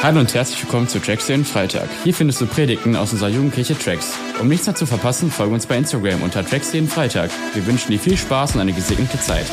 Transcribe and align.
Hallo 0.00 0.20
und 0.20 0.32
herzlich 0.32 0.62
willkommen 0.62 0.86
zu 0.86 1.00
Tracks 1.00 1.26
den 1.26 1.44
Freitag. 1.44 1.88
Hier 2.04 2.14
findest 2.14 2.40
du 2.40 2.46
Predigten 2.46 2.94
aus 2.94 3.12
unserer 3.12 3.30
Jugendkirche 3.30 3.76
Tracks. 3.76 4.16
Um 4.40 4.46
nichts 4.46 4.64
mehr 4.66 4.76
zu 4.76 4.86
verpassen, 4.86 5.28
folge 5.28 5.54
uns 5.54 5.66
bei 5.66 5.76
Instagram 5.76 6.22
unter 6.22 6.46
Tracks 6.46 6.70
den 6.70 6.86
Freitag. 6.86 7.32
Wir 7.52 7.66
wünschen 7.66 7.90
dir 7.90 7.98
viel 7.98 8.16
Spaß 8.16 8.54
und 8.54 8.60
eine 8.60 8.72
gesegnete 8.72 9.18
Zeit. 9.18 9.46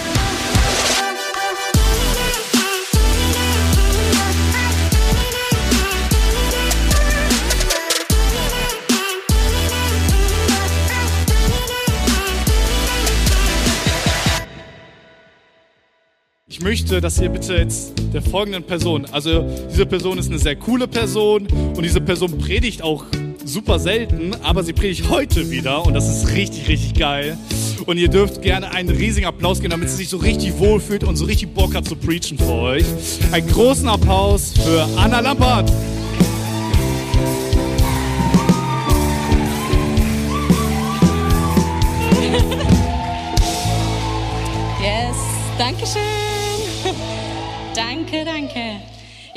Möchte, 16.65 16.99
dass 16.99 17.19
ihr 17.19 17.29
bitte 17.29 17.53
jetzt 17.53 17.93
der 18.11 18.23
folgenden 18.23 18.63
Person, 18.63 19.05
also 19.11 19.45
diese 19.71 19.85
Person 19.85 20.17
ist 20.17 20.31
eine 20.31 20.39
sehr 20.39 20.55
coole 20.55 20.87
Person 20.87 21.45
und 21.77 21.83
diese 21.83 22.01
Person 22.01 22.39
predigt 22.39 22.81
auch 22.81 23.05
super 23.43 23.77
selten, 23.77 24.31
aber 24.41 24.63
sie 24.63 24.73
predigt 24.73 25.07
heute 25.07 25.51
wieder 25.51 25.85
und 25.85 25.93
das 25.93 26.09
ist 26.09 26.33
richtig, 26.33 26.67
richtig 26.67 26.95
geil. 26.95 27.37
Und 27.85 27.99
ihr 27.99 28.07
dürft 28.07 28.41
gerne 28.41 28.71
einen 28.71 28.89
riesigen 28.89 29.27
Applaus 29.27 29.59
geben, 29.59 29.69
damit 29.69 29.91
sie 29.91 29.97
sich 29.97 30.09
so 30.09 30.17
richtig 30.17 30.57
wohlfühlt 30.57 31.03
und 31.03 31.17
so 31.17 31.25
richtig 31.25 31.53
Bock 31.53 31.75
hat 31.75 31.87
zu 31.87 31.95
preachen 31.95 32.39
für 32.39 32.53
euch. 32.53 32.85
Einen 33.31 33.47
großen 33.47 33.87
Applaus 33.87 34.53
für 34.57 34.87
Anna 34.97 35.19
Lampert. 35.19 35.71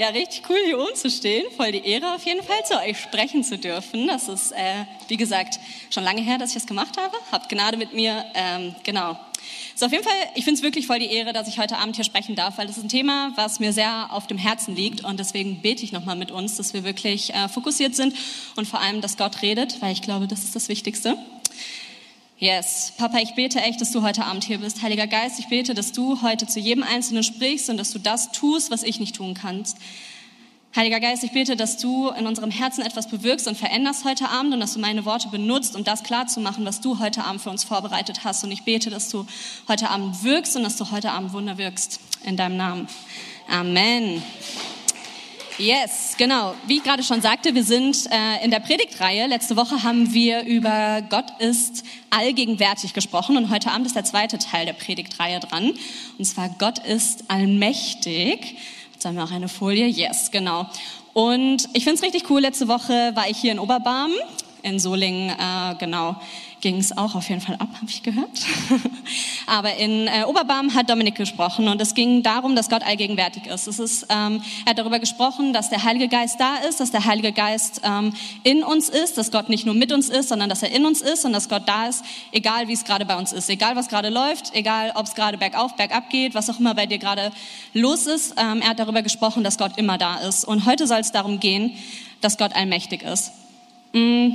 Ja, 0.08 0.14
richtig 0.14 0.42
cool 0.48 0.56
hier 0.64 0.78
oben 0.78 0.94
zu 0.94 1.10
stehen. 1.10 1.44
Voll 1.54 1.70
die 1.70 1.84
Ehre 1.84 2.14
auf 2.14 2.24
jeden 2.24 2.42
Fall, 2.42 2.64
zu 2.64 2.78
euch 2.80 2.98
sprechen 2.98 3.44
zu 3.44 3.58
dürfen. 3.58 4.06
Das 4.06 4.28
ist, 4.28 4.52
äh, 4.52 4.84
wie 5.08 5.18
gesagt, 5.18 5.60
schon 5.90 6.02
lange 6.02 6.22
her, 6.22 6.38
dass 6.38 6.50
ich 6.50 6.54
das 6.54 6.66
gemacht 6.66 6.96
habe. 6.98 7.14
Habt 7.30 7.50
Gnade 7.50 7.76
mit 7.76 7.92
mir. 7.92 8.24
Ähm, 8.34 8.74
genau. 8.84 9.18
So, 9.74 9.84
auf 9.84 9.92
jeden 9.92 10.04
Fall, 10.04 10.14
ich 10.34 10.44
finde 10.44 10.58
es 10.58 10.62
wirklich 10.62 10.86
voll 10.86 10.98
die 10.98 11.12
Ehre, 11.12 11.34
dass 11.34 11.46
ich 11.46 11.58
heute 11.58 11.76
Abend 11.76 11.96
hier 11.96 12.06
sprechen 12.06 12.36
darf, 12.36 12.56
weil 12.56 12.66
das 12.66 12.78
ist 12.78 12.84
ein 12.84 12.88
Thema, 12.88 13.32
was 13.34 13.60
mir 13.60 13.74
sehr 13.74 14.08
auf 14.10 14.26
dem 14.26 14.38
Herzen 14.38 14.74
liegt. 14.74 15.04
Und 15.04 15.20
deswegen 15.20 15.60
bete 15.60 15.84
ich 15.84 15.92
nochmal 15.92 16.16
mit 16.16 16.30
uns, 16.30 16.56
dass 16.56 16.72
wir 16.72 16.84
wirklich 16.84 17.34
äh, 17.34 17.48
fokussiert 17.50 17.94
sind 17.94 18.14
und 18.56 18.66
vor 18.66 18.80
allem, 18.80 19.02
dass 19.02 19.18
Gott 19.18 19.42
redet, 19.42 19.82
weil 19.82 19.92
ich 19.92 20.00
glaube, 20.00 20.26
das 20.26 20.42
ist 20.42 20.56
das 20.56 20.70
Wichtigste. 20.70 21.18
Yes. 22.40 22.92
Papa, 22.96 23.18
ich 23.18 23.34
bete 23.34 23.60
echt, 23.60 23.80
dass 23.80 23.90
du 23.90 24.02
heute 24.02 24.24
Abend 24.24 24.44
hier 24.44 24.58
bist. 24.58 24.80
Heiliger 24.82 25.08
Geist, 25.08 25.40
ich 25.40 25.48
bete, 25.48 25.74
dass 25.74 25.90
du 25.90 26.22
heute 26.22 26.46
zu 26.46 26.60
jedem 26.60 26.84
Einzelnen 26.84 27.24
sprichst 27.24 27.68
und 27.68 27.78
dass 27.78 27.90
du 27.90 27.98
das 27.98 28.30
tust, 28.30 28.70
was 28.70 28.84
ich 28.84 29.00
nicht 29.00 29.16
tun 29.16 29.34
kannst. 29.34 29.76
Heiliger 30.76 31.00
Geist, 31.00 31.24
ich 31.24 31.32
bete, 31.32 31.56
dass 31.56 31.78
du 31.78 32.10
in 32.10 32.28
unserem 32.28 32.52
Herzen 32.52 32.82
etwas 32.82 33.08
bewirkst 33.08 33.48
und 33.48 33.56
veränderst 33.56 34.04
heute 34.04 34.28
Abend 34.28 34.54
und 34.54 34.60
dass 34.60 34.74
du 34.74 34.78
meine 34.78 35.04
Worte 35.04 35.28
benutzt, 35.30 35.74
um 35.74 35.82
das 35.82 36.04
klarzumachen, 36.04 36.64
was 36.64 36.80
du 36.80 37.00
heute 37.00 37.24
Abend 37.24 37.42
für 37.42 37.50
uns 37.50 37.64
vorbereitet 37.64 38.22
hast. 38.22 38.44
Und 38.44 38.52
ich 38.52 38.62
bete, 38.62 38.88
dass 38.88 39.08
du 39.08 39.26
heute 39.66 39.90
Abend 39.90 40.22
wirkst 40.22 40.54
und 40.54 40.62
dass 40.62 40.76
du 40.76 40.92
heute 40.92 41.10
Abend 41.10 41.32
Wunder 41.32 41.58
wirkst. 41.58 41.98
In 42.24 42.36
deinem 42.36 42.56
Namen. 42.56 42.88
Amen. 43.48 44.22
Yes, 45.58 46.14
genau. 46.16 46.54
Wie 46.68 46.76
ich 46.76 46.84
gerade 46.84 47.02
schon 47.02 47.20
sagte, 47.20 47.52
wir 47.52 47.64
sind 47.64 48.08
äh, 48.12 48.44
in 48.44 48.52
der 48.52 48.60
Predigtreihe. 48.60 49.26
Letzte 49.26 49.56
Woche 49.56 49.82
haben 49.82 50.14
wir 50.14 50.44
über 50.44 51.02
Gott 51.10 51.40
ist 51.40 51.82
allgegenwärtig 52.10 52.94
gesprochen 52.94 53.36
und 53.36 53.50
heute 53.50 53.72
Abend 53.72 53.84
ist 53.84 53.96
der 53.96 54.04
zweite 54.04 54.38
Teil 54.38 54.66
der 54.66 54.72
Predigtreihe 54.74 55.40
dran. 55.40 55.72
Und 56.16 56.24
zwar 56.24 56.48
Gott 56.60 56.78
ist 56.86 57.24
allmächtig. 57.26 58.56
Jetzt 58.92 59.04
haben 59.04 59.16
wir 59.16 59.24
auch 59.24 59.32
eine 59.32 59.48
Folie. 59.48 59.88
Yes, 59.88 60.30
genau. 60.30 60.68
Und 61.12 61.68
ich 61.72 61.82
finde 61.82 61.96
es 61.96 62.02
richtig 62.02 62.30
cool. 62.30 62.40
Letzte 62.40 62.68
Woche 62.68 63.10
war 63.16 63.28
ich 63.28 63.38
hier 63.38 63.50
in 63.50 63.58
Oberbarm 63.58 64.12
in 64.62 64.78
Solingen, 64.78 65.30
äh, 65.30 65.74
genau 65.78 66.16
ging 66.60 66.78
es 66.78 66.96
auch 66.96 67.14
auf 67.14 67.28
jeden 67.28 67.40
Fall 67.40 67.56
ab, 67.56 67.68
habe 67.74 67.86
ich 67.88 68.02
gehört. 68.02 68.28
Aber 69.46 69.76
in 69.76 70.06
äh, 70.06 70.24
Oberbarm 70.26 70.74
hat 70.74 70.90
Dominik 70.90 71.14
gesprochen 71.14 71.68
und 71.68 71.80
es 71.80 71.94
ging 71.94 72.22
darum, 72.22 72.56
dass 72.56 72.68
Gott 72.68 72.82
allgegenwärtig 72.82 73.46
ist. 73.46 73.66
Es 73.66 73.78
ist 73.78 74.06
ähm, 74.08 74.42
er 74.64 74.70
hat 74.70 74.78
darüber 74.78 74.98
gesprochen, 74.98 75.52
dass 75.52 75.70
der 75.70 75.84
Heilige 75.84 76.08
Geist 76.08 76.40
da 76.40 76.56
ist, 76.68 76.80
dass 76.80 76.90
der 76.90 77.04
Heilige 77.04 77.32
Geist 77.32 77.80
ähm, 77.84 78.12
in 78.42 78.62
uns 78.62 78.88
ist, 78.88 79.18
dass 79.18 79.30
Gott 79.30 79.48
nicht 79.48 79.66
nur 79.66 79.74
mit 79.74 79.92
uns 79.92 80.08
ist, 80.08 80.28
sondern 80.28 80.48
dass 80.48 80.62
er 80.62 80.72
in 80.72 80.84
uns 80.84 81.00
ist 81.00 81.24
und 81.24 81.32
dass 81.32 81.48
Gott 81.48 81.62
da 81.66 81.86
ist, 81.86 82.04
egal 82.32 82.68
wie 82.68 82.72
es 82.72 82.84
gerade 82.84 83.04
bei 83.04 83.16
uns 83.16 83.32
ist, 83.32 83.48
egal 83.48 83.76
was 83.76 83.88
gerade 83.88 84.08
läuft, 84.08 84.54
egal 84.54 84.92
ob 84.94 85.06
es 85.06 85.14
gerade 85.14 85.38
bergauf, 85.38 85.76
bergab 85.76 86.10
geht, 86.10 86.34
was 86.34 86.50
auch 86.50 86.58
immer 86.58 86.74
bei 86.74 86.86
dir 86.86 86.98
gerade 86.98 87.30
los 87.72 88.06
ist. 88.06 88.34
Ähm, 88.36 88.60
er 88.62 88.70
hat 88.70 88.78
darüber 88.78 89.02
gesprochen, 89.02 89.44
dass 89.44 89.58
Gott 89.58 89.78
immer 89.78 89.98
da 89.98 90.16
ist. 90.16 90.44
Und 90.44 90.66
heute 90.66 90.86
soll 90.86 91.00
es 91.00 91.12
darum 91.12 91.40
gehen, 91.40 91.72
dass 92.20 92.36
Gott 92.36 92.54
allmächtig 92.54 93.02
ist. 93.02 93.32
Mm, 93.92 94.30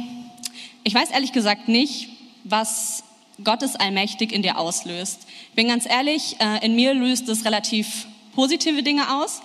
ich 0.83 0.93
weiß 0.93 1.11
ehrlich 1.11 1.31
gesagt 1.31 1.67
nicht, 1.67 2.09
was 2.43 3.03
Gottes 3.43 3.75
allmächtig 3.75 4.31
in 4.31 4.41
dir 4.41 4.57
auslöst. 4.57 5.25
Ich 5.49 5.55
bin 5.55 5.67
ganz 5.67 5.85
ehrlich, 5.85 6.37
äh, 6.39 6.65
in 6.65 6.75
mir 6.75 6.93
löst 6.93 7.29
es 7.29 7.45
relativ 7.45 8.07
positive 8.35 8.83
Dinge 8.83 9.21
aus. 9.21 9.41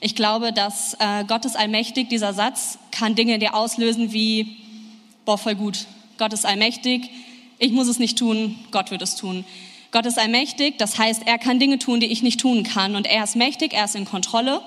Ich 0.00 0.14
glaube, 0.14 0.52
dass 0.52 0.94
äh, 0.94 1.24
Gottes 1.24 1.56
allmächtig, 1.56 2.08
dieser 2.08 2.32
Satz, 2.32 2.78
kann 2.90 3.14
Dinge 3.14 3.34
in 3.34 3.40
dir 3.40 3.54
auslösen 3.54 4.12
wie, 4.12 4.56
boah, 5.24 5.38
voll 5.38 5.54
gut, 5.54 5.86
Gott 6.18 6.32
ist 6.32 6.46
allmächtig, 6.46 7.10
ich 7.58 7.72
muss 7.72 7.88
es 7.88 7.98
nicht 7.98 8.18
tun, 8.18 8.58
Gott 8.70 8.90
wird 8.90 9.02
es 9.02 9.16
tun. 9.16 9.44
Gott 9.90 10.06
ist 10.06 10.18
allmächtig, 10.18 10.76
das 10.78 10.98
heißt, 10.98 11.22
er 11.26 11.38
kann 11.38 11.58
Dinge 11.58 11.78
tun, 11.78 11.98
die 12.00 12.06
ich 12.06 12.22
nicht 12.22 12.40
tun 12.40 12.62
kann. 12.62 12.94
Und 12.94 13.06
er 13.06 13.24
ist 13.24 13.36
mächtig, 13.36 13.72
er 13.72 13.86
ist 13.86 13.96
in 13.96 14.04
Kontrolle. 14.04 14.60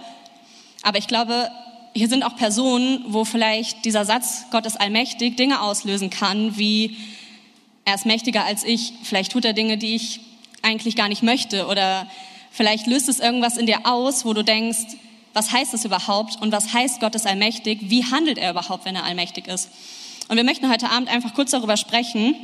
Aber 0.82 0.98
ich 0.98 1.08
glaube, 1.08 1.52
hier 1.94 2.08
sind 2.08 2.24
auch 2.24 2.36
Personen, 2.36 3.04
wo 3.08 3.26
vielleicht 3.26 3.86
dieser 3.86 4.06
Satz, 4.06 4.46
Gott 4.52 4.66
ist 4.66 4.80
allmächtig, 4.80 5.36
Dinge 5.36 5.62
auslösen 5.62 6.10
kann, 6.10 6.58
wie, 6.58 6.98
er 7.86 7.96
ist 7.96 8.06
mächtiger 8.06 8.46
als 8.46 8.64
ich, 8.64 8.94
vielleicht 9.04 9.32
tut 9.32 9.46
er 9.46 9.54
Dinge, 9.54 9.78
die 9.78 9.96
ich 9.96 10.22
eigentlich 10.62 10.96
gar 10.96 11.10
nicht 11.10 11.24
möchte 11.24 11.68
oder 11.68 12.08
vielleicht 12.52 12.88
löst 12.88 13.10
es 13.10 13.20
irgendwas 13.20 13.58
in 13.58 13.66
dir 13.66 13.86
aus, 13.86 14.26
wo 14.26 14.34
du 14.34 14.44
denkst, 14.44 14.96
was 15.34 15.52
heißt 15.52 15.74
das 15.74 15.86
überhaupt 15.86 16.42
und 16.42 16.52
was 16.52 16.74
heißt 16.74 17.00
Gott 17.00 17.16
ist 17.16 17.26
allmächtig, 17.26 17.80
wie 17.84 18.04
handelt 18.06 18.38
er 18.38 18.52
überhaupt, 18.52 18.86
wenn 18.86 18.96
er 18.96 19.04
allmächtig 19.04 19.48
ist. 19.48 19.70
Und 20.28 20.38
wir 20.38 20.44
möchten 20.44 20.70
heute 20.70 20.90
Abend 20.90 21.10
einfach 21.10 21.34
kurz 21.34 21.52
darüber 21.52 21.78
sprechen, 21.78 22.36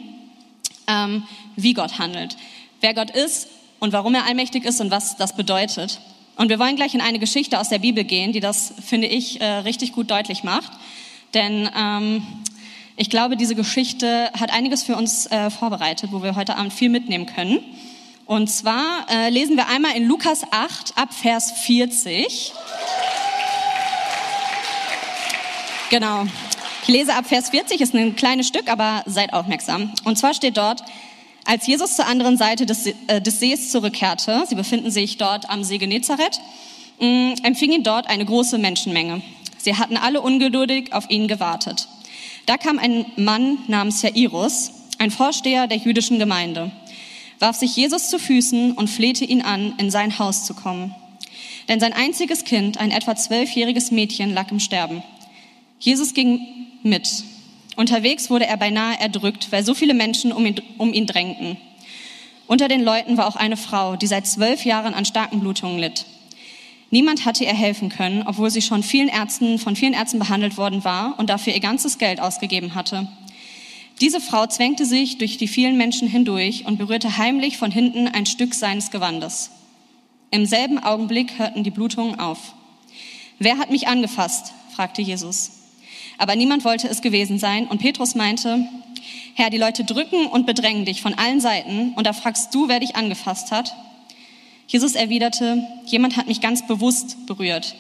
ähm, 0.88 1.24
wie 1.56 1.74
Gott 1.74 2.00
handelt, 2.00 2.38
wer 2.82 2.94
Gott 2.94 3.12
ist 3.12 3.48
und 3.80 3.94
warum 3.94 4.16
er 4.16 4.26
allmächtig 4.26 4.66
ist 4.66 4.82
und 4.82 4.92
was 4.92 5.18
das 5.18 5.36
bedeutet. 5.36 6.00
Und 6.38 6.50
wir 6.50 6.60
wollen 6.60 6.76
gleich 6.76 6.94
in 6.94 7.02
eine 7.02 7.18
Geschichte 7.18 7.60
aus 7.60 7.70
der 7.70 7.80
Bibel 7.80 8.04
gehen, 8.04 8.32
die 8.32 8.40
das, 8.40 8.74
finde 8.86 9.08
ich, 9.08 9.42
äh, 9.42 9.46
richtig 9.46 9.92
gut 9.92 10.12
deutlich 10.12 10.44
macht. 10.44 10.72
Denn 11.34 11.68
ähm, 11.76 12.22
ich 12.96 13.10
glaube, 13.10 13.38
diese 13.38 13.56
Geschichte 13.56 14.32
hat 14.40 14.52
einiges 14.54 14.84
für 14.84 14.96
uns 14.96 15.26
äh, 15.28 15.50
vorbereitet, 15.50 16.12
wo 16.14 16.22
wir 16.22 16.36
heute 16.36 16.56
Abend 16.56 16.74
viel 16.74 16.90
mitnehmen 16.90 17.26
können. 17.26 17.60
Und 18.26 18.50
zwar 18.50 19.08
äh, 19.10 19.30
lesen 19.30 19.56
wir 19.56 19.68
einmal 19.68 19.96
in 19.96 20.06
Lukas 20.06 20.44
8 20.52 20.96
ab 20.96 21.12
Vers 21.12 21.54
40. 21.64 22.54
Genau. 25.90 26.26
Ich 26.84 26.88
lese 26.88 27.16
ab 27.16 27.26
Vers 27.26 27.50
40, 27.50 27.82
ist 27.82 27.96
ein 27.96 28.16
kleines 28.16 28.48
Stück, 28.48 28.70
aber 28.70 29.02
seid 29.08 29.34
aufmerksam. 29.34 29.92
Und 30.04 30.18
zwar 30.18 30.34
steht 30.34 30.58
dort, 30.58 30.84
als 31.48 31.66
Jesus 31.66 31.96
zur 31.96 32.06
anderen 32.06 32.38
Seite 32.38 32.66
des, 32.66 32.88
äh, 33.08 33.22
des 33.22 33.40
Sees 33.40 33.72
zurückkehrte, 33.72 34.44
sie 34.50 34.56
befinden 34.56 34.92
sich 34.92 35.18
dort 35.18 35.50
am 35.50 35.64
See 35.64 35.78
Genezareth, 35.78 36.42
mh, 37.00 37.36
empfing 37.44 37.72
ihn 37.72 37.84
dort 37.84 38.08
eine 38.08 38.26
große 38.26 38.58
Menschenmenge. 38.58 39.22
Sie 39.58 39.76
hatten 39.76 39.96
alle 39.96 40.20
ungeduldig 40.20 40.92
auf 40.92 41.10
ihn 41.10 41.30
gewartet. 41.30 41.88
Da 42.48 42.58
kam 42.58 42.78
ein 42.80 43.06
Mann 43.16 43.60
namens 43.68 44.02
Jairus, 44.02 44.72
ein 44.98 45.10
Vorsteher 45.10 45.68
der 45.68 45.78
jüdischen 45.78 46.20
Gemeinde, 46.20 46.70
warf 47.40 47.56
sich 47.56 47.76
Jesus 47.78 48.10
zu 48.10 48.20
Füßen 48.20 48.74
und 48.74 48.90
flehte 48.90 49.24
ihn 49.24 49.42
an, 49.42 49.74
in 49.78 49.90
sein 49.90 50.20
Haus 50.20 50.46
zu 50.46 50.54
kommen. 50.54 50.94
Denn 51.70 51.80
sein 51.80 51.94
einziges 51.94 52.44
Kind, 52.44 52.78
ein 52.78 52.92
etwa 52.92 53.16
zwölfjähriges 53.16 53.92
Mädchen, 53.92 54.34
lag 54.34 54.52
im 54.52 54.60
Sterben. 54.60 55.02
Jesus 55.80 56.14
ging 56.14 56.42
mit. 56.84 57.24
Unterwegs 57.78 58.32
wurde 58.32 58.48
er 58.48 58.58
beinahe 58.58 59.00
erdrückt, 59.00 59.52
weil 59.52 59.64
so 59.64 59.76
viele 59.76 59.94
Menschen 59.94 60.34
um 60.34 60.46
ihn, 60.48 60.56
um 60.80 60.92
ihn 60.94 61.06
drängten. 61.06 61.58
Unter 62.48 62.68
den 62.68 62.82
Leuten 62.84 63.18
war 63.18 63.28
auch 63.28 63.36
eine 63.36 63.56
Frau, 63.56 63.96
die 63.96 64.08
seit 64.08 64.26
zwölf 64.26 64.66
Jahren 64.66 64.96
an 64.96 65.06
starken 65.06 65.42
Blutungen 65.42 65.78
litt. 65.78 66.06
Niemand 66.90 67.26
hatte 67.26 67.44
ihr 67.44 67.54
helfen 67.54 67.90
können, 67.90 68.24
obwohl 68.26 68.50
sie 68.50 68.64
schon 68.64 68.82
vielen 68.82 69.10
Ärzten, 69.10 69.60
von 69.60 69.76
vielen 69.76 69.94
Ärzten 69.94 70.18
behandelt 70.18 70.58
worden 70.58 70.84
war 70.84 71.20
und 71.20 71.30
dafür 71.30 71.54
ihr 71.54 71.60
ganzes 71.60 72.00
Geld 72.00 72.20
ausgegeben 72.20 72.74
hatte. 72.74 73.08
Diese 74.02 74.22
Frau 74.22 74.48
zwängte 74.48 74.86
sich 74.86 75.20
durch 75.20 75.38
die 75.38 75.48
vielen 75.48 75.78
Menschen 75.78 76.08
hindurch 76.08 76.66
und 76.66 76.78
berührte 76.78 77.18
heimlich 77.18 77.58
von 77.58 77.70
hinten 77.70 78.08
ein 78.08 78.26
Stück 78.26 78.56
seines 78.56 78.90
Gewandes. 78.90 79.52
Im 80.32 80.48
selben 80.48 80.80
Augenblick 80.80 81.38
hörten 81.38 81.64
die 81.64 81.72
Blutungen 81.72 82.20
auf. 82.20 82.54
Wer 83.38 83.60
hat 83.60 83.70
mich 83.70 83.88
angefasst? 83.88 84.54
fragte 84.74 85.04
Jesus. 85.04 85.57
Aber 86.18 86.36
niemand 86.36 86.66
wollte 86.66 86.88
es 86.88 87.02
gewesen 87.02 87.40
sein 87.40 87.68
und 87.68 87.80
Petrus 87.80 88.16
meinte, 88.16 88.68
Herr, 89.36 89.50
die 89.50 89.58
Leute 89.58 89.84
drücken 89.84 90.26
und 90.28 90.46
bedrängen 90.46 90.86
dich 90.86 91.02
von 91.02 91.14
allen 91.14 91.40
Seiten 91.40 91.94
und 91.96 92.08
da 92.08 92.14
fragst 92.14 92.54
du, 92.54 92.68
wer 92.68 92.80
dich 92.80 92.96
angefasst 92.96 93.52
hat? 93.52 93.76
Jesus 94.68 94.96
erwiderte, 94.96 95.66
jemand 95.86 96.18
hat 96.18 96.28
mich 96.28 96.42
ganz 96.42 96.66
bewusst 96.68 97.26
berührt. 97.26 97.76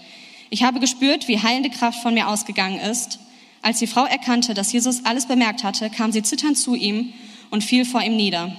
Ich 0.50 0.63
habe 0.63 0.80
gespürt, 0.80 1.28
wie 1.28 1.42
heilende 1.42 1.69
Kraft 1.69 2.01
von 2.01 2.13
mir 2.13 2.30
ausgegangen 2.30 2.80
ist. 2.80 3.19
Als 3.62 3.80
die 3.80 3.88
Frau 3.88 4.06
erkannte, 4.06 4.54
dass 4.54 4.72
Jesus 4.72 5.04
alles 5.04 5.25
bemerkt 5.25 5.63
hatte, 5.63 5.89
kam 5.89 6.12
sie 6.12 6.24
zitternd 6.24 6.57
zu 6.57 6.75
ihm 6.75 7.12
und 7.50 7.63
fiel 7.63 7.84
vor 7.84 8.01
ihm 8.01 8.16
nieder. 8.16 8.56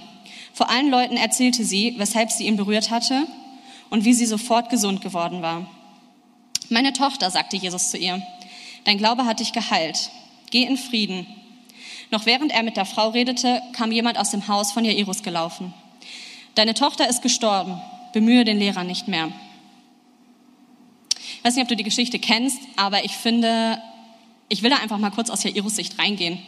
Vor 0.52 0.68
allen 0.68 0.90
Leuten 0.90 1.16
erzählte 1.16 1.64
sie, 1.64 1.94
weshalb 1.98 2.30
sie 2.30 2.44
ihn 2.44 2.56
berührt 2.56 2.90
hatte 2.90 3.26
und 3.90 4.04
wie 4.04 4.12
sie 4.12 4.26
sofort 4.26 4.68
gesund 4.70 5.00
geworden 5.00 5.40
war. 5.40 5.66
Meine 6.68 6.92
Tochter, 6.92 7.30
sagte 7.30 7.56
Jesus 7.56 7.90
zu 7.90 7.96
ihr, 7.96 8.20
dein 8.88 8.96
Glaube 8.96 9.26
hat 9.26 9.40
dich 9.40 9.52
geheilt. 9.52 10.10
Geh 10.50 10.64
in 10.64 10.78
Frieden. 10.78 11.26
Noch 12.10 12.24
während 12.24 12.52
er 12.52 12.62
mit 12.62 12.78
der 12.78 12.86
Frau 12.86 13.10
redete, 13.10 13.60
kam 13.74 13.92
jemand 13.92 14.18
aus 14.18 14.30
dem 14.30 14.48
Haus 14.48 14.72
von 14.72 14.82
Jairus 14.82 15.22
gelaufen. 15.22 15.74
Deine 16.54 16.72
Tochter 16.72 17.06
ist 17.06 17.20
gestorben. 17.20 17.78
Bemühe 18.14 18.46
den 18.46 18.58
Lehrer 18.58 18.84
nicht 18.84 19.06
mehr. 19.06 19.30
Ich 21.18 21.44
weiß 21.44 21.54
nicht, 21.54 21.62
ob 21.62 21.68
du 21.68 21.76
die 21.76 21.84
Geschichte 21.84 22.18
kennst, 22.18 22.58
aber 22.76 23.04
ich 23.04 23.12
finde, 23.12 23.78
ich 24.48 24.62
will 24.62 24.70
da 24.70 24.76
einfach 24.76 24.96
mal 24.96 25.10
kurz 25.10 25.28
aus 25.28 25.44
Jairus 25.44 25.76
Sicht 25.76 25.98
reingehen. 25.98 26.38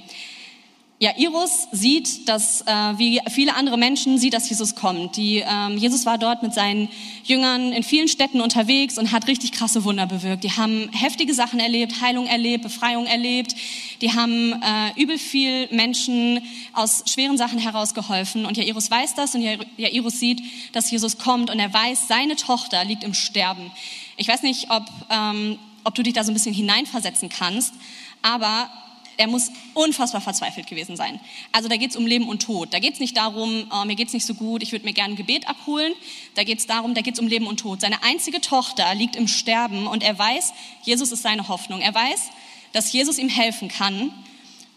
Jairus 1.02 1.67
sieht, 1.73 2.29
dass 2.29 2.61
äh, 2.67 2.75
wie 2.99 3.23
viele 3.31 3.55
andere 3.55 3.79
Menschen 3.79 4.19
sieht, 4.19 4.35
dass 4.35 4.50
Jesus 4.50 4.75
kommt. 4.75 5.17
Die, 5.17 5.43
ähm, 5.47 5.79
Jesus 5.79 6.05
war 6.05 6.19
dort 6.19 6.43
mit 6.43 6.52
seinen 6.52 6.91
Jüngern 7.25 7.73
in 7.73 7.82
vielen 7.82 8.06
Städten 8.06 8.43
unterwegs 8.43 8.99
und 8.99 9.11
hat 9.11 9.26
richtig 9.26 9.52
krasse 9.52 9.85
Wunder 9.85 10.05
bewirkt. 10.05 10.44
Die 10.44 10.52
haben 10.52 10.91
heftige 10.93 11.32
Sachen 11.32 11.58
erlebt, 11.58 12.02
Heilung 12.02 12.26
erlebt, 12.26 12.64
Befreiung 12.64 13.06
erlebt. 13.06 13.56
Die 14.02 14.12
haben 14.12 14.52
äh, 14.62 15.00
übel 15.00 15.17
viel 15.17 15.69
Menschen 15.73 16.43
aus 16.75 17.05
schweren 17.06 17.38
Sachen 17.38 17.58
herausgeholfen. 17.58 18.44
Und 18.44 18.58
Jairus 18.58 18.91
weiß 18.91 19.14
das 19.14 19.35
und 19.35 19.41
Jairus 19.79 20.20
sieht, 20.20 20.43
dass 20.75 20.91
Jesus 20.91 21.17
kommt 21.17 21.49
und 21.49 21.58
er 21.58 21.73
weiß, 21.73 22.08
seine 22.08 22.37
Tochter 22.37 22.85
liegt 22.85 23.05
im 23.05 23.14
Sterben. 23.14 23.73
Ich 24.19 24.29
weiß 24.29 24.43
nicht, 24.43 24.70
ob, 24.70 24.85
ähm, 25.08 25.58
ob 25.82 25.94
du 25.94 26.03
dich 26.03 26.12
da 26.12 26.25
so 26.25 26.31
ein 26.31 26.35
bisschen 26.35 26.55
hineinversetzen 26.55 27.31
kannst, 27.31 27.73
aber 28.20 28.69
er 29.20 29.26
muss 29.26 29.50
unfassbar 29.75 30.22
verzweifelt 30.22 30.67
gewesen 30.67 30.96
sein. 30.96 31.20
Also 31.52 31.69
da 31.69 31.76
geht 31.76 31.90
es 31.90 31.96
um 31.96 32.06
Leben 32.06 32.26
und 32.26 32.40
Tod. 32.40 32.72
Da 32.72 32.78
geht 32.78 32.94
es 32.94 33.00
nicht 33.00 33.19
darum, 33.19 33.67
oh, 33.70 33.84
mir 33.84 33.94
geht 33.94 34.08
es 34.08 34.14
nicht 34.14 34.25
so 34.25 34.32
gut, 34.32 34.62
ich 34.62 34.72
würde 34.72 34.87
mir 34.87 34.94
gerne 34.94 35.12
ein 35.12 35.17
Gebet 35.17 35.46
abholen. 35.46 35.93
Da 36.37 36.43
geht 36.43 36.58
es 36.58 36.67
darum, 36.67 36.94
da 36.94 37.02
geht 37.02 37.14
es 37.14 37.20
um 37.20 37.26
Leben 37.26 37.46
und 37.46 37.61
Tod. 37.61 37.82
Seine 37.82 38.02
einzige 38.02 38.40
Tochter 38.40 38.94
liegt 38.94 39.17
im 39.17 39.28
Sterben 39.28 39.87
und 39.87 40.02
er 40.02 40.19
weiß, 40.19 40.55
Jesus 40.84 41.12
ist 41.12 41.22
seine 41.22 41.49
Hoffnung. 41.49 41.82
Er 41.82 41.94
weiß, 41.94 42.31
dass 42.72 42.93
Jesus 42.93 43.19
ihm 43.19 43.28
helfen 43.28 43.69
kann. 43.69 44.11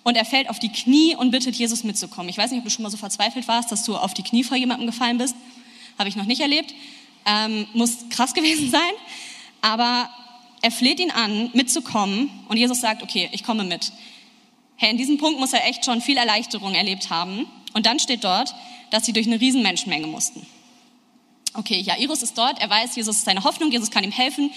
Und 0.04 0.18
er 0.18 0.26
fällt 0.26 0.50
auf 0.50 0.60
die 0.60 0.68
Knie 0.68 1.16
und 1.16 1.32
bittet 1.32 1.56
Jesus 1.56 1.86
mitzukommen. 1.86 2.28
Ich 2.28 2.38
weiß 2.38 2.52
nicht, 2.52 2.60
ob 2.60 2.66
du 2.66 2.70
schon 2.70 2.84
mal 2.84 2.90
so 2.90 2.98
verzweifelt 2.98 3.48
warst, 3.48 3.72
dass 3.72 3.86
du 3.86 3.96
auf 3.96 4.14
die 4.14 4.24
Knie 4.24 4.44
vor 4.44 4.58
jemandem 4.58 4.88
gefallen 4.88 5.18
bist. 5.18 5.38
Habe 5.98 6.10
ich 6.10 6.18
noch 6.18 6.26
nicht 6.26 6.42
erlebt. 6.42 6.74
Ähm, 7.26 7.66
muss 7.74 8.10
krass 8.10 8.34
gewesen 8.34 8.70
sein. 8.70 8.92
Aber 9.62 10.10
er 10.62 10.72
fleht 10.72 11.00
ihn 11.00 11.12
an, 11.12 11.50
mitzukommen. 11.54 12.30
Und 12.50 12.58
Jesus 12.58 12.82
sagt, 12.82 13.04
okay, 13.04 13.30
ich 13.32 13.46
komme 13.46 13.64
mit. 13.64 13.94
Hey, 14.76 14.92
in 14.92 14.98
diesem 14.98 15.18
Punkt 15.18 15.40
muss 15.40 15.54
er 15.54 15.68
echt 15.68 15.86
schon 15.86 16.02
viel 16.02 16.18
Erleichterung 16.18 16.76
erlebt 16.76 17.10
haben. 17.10 17.48
Und 17.74 17.86
dann 17.86 18.00
steht 18.00 18.24
dort, 18.24 18.54
dass 18.92 19.06
sie 19.06 19.14
durch 19.14 19.28
eine 19.28 19.40
riesen 19.40 19.64
Menschenmenge 19.64 20.08
mussten. 20.08 20.46
Okay, 21.56 21.80
Jairus 21.80 22.24
ist 22.24 22.38
dort, 22.38 22.60
er 22.60 22.70
weiß, 22.70 22.96
Jesus 22.96 23.18
ist 23.18 23.26
seine 23.26 23.44
Hoffnung, 23.44 23.72
Jesus 23.72 23.92
kann 23.92 24.04
ihm 24.04 24.12
helfen, 24.12 24.52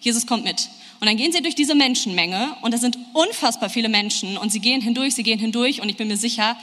Jesus 0.00 0.26
kommt 0.26 0.44
mit. 0.44 0.68
Und 1.00 1.06
dann 1.06 1.16
gehen 1.16 1.32
sie 1.32 1.42
durch 1.42 1.54
diese 1.54 1.74
Menschenmenge 1.74 2.56
und 2.62 2.74
da 2.74 2.78
sind 2.78 2.98
unfassbar 3.12 3.70
viele 3.70 3.88
Menschen 3.88 4.36
und 4.36 4.50
sie 4.50 4.60
gehen 4.60 4.80
hindurch, 4.80 5.14
sie 5.14 5.22
gehen 5.22 5.38
hindurch 5.38 5.80
und 5.80 5.88
ich 5.88 5.96
bin 5.96 6.08
mir 6.08 6.16
sicher, 6.16 6.56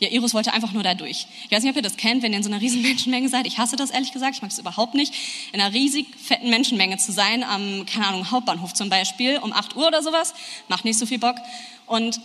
Jairus 0.00 0.32
wollte 0.32 0.54
einfach 0.54 0.72
nur 0.72 0.82
da 0.82 0.94
durch. 0.94 1.26
Ich 1.44 1.50
weiß 1.50 1.62
nicht, 1.62 1.70
ob 1.70 1.76
ihr 1.76 1.82
das 1.82 1.98
kennt, 1.98 2.22
wenn 2.22 2.32
ihr 2.32 2.38
in 2.38 2.42
so 2.42 2.50
einer 2.50 2.60
riesen 2.60 2.80
Menschenmenge 2.82 3.28
seid. 3.28 3.46
Ich 3.46 3.58
hasse 3.58 3.76
das 3.76 3.90
ehrlich 3.90 4.12
gesagt, 4.12 4.34
ich 4.34 4.42
mag 4.42 4.50
das 4.50 4.58
überhaupt 4.58 4.94
nicht. 4.94 5.14
In 5.52 5.60
einer 5.60 5.72
riesig 5.74 6.06
fetten 6.16 6.48
Menschenmenge 6.48 6.96
zu 6.96 7.12
sein, 7.12 7.44
am, 7.44 7.84
keine 7.86 8.08
Ahnung, 8.08 8.30
Hauptbahnhof 8.30 8.72
zum 8.72 8.88
Beispiel, 8.88 9.38
um 9.38 9.52
8 9.52 9.76
Uhr 9.76 9.86
oder 9.86 10.02
sowas, 10.02 10.34
macht 10.68 10.84
nicht 10.84 10.98
so 10.98 11.04
viel 11.04 11.18
Bock. 11.18 11.36
Und 11.86 12.20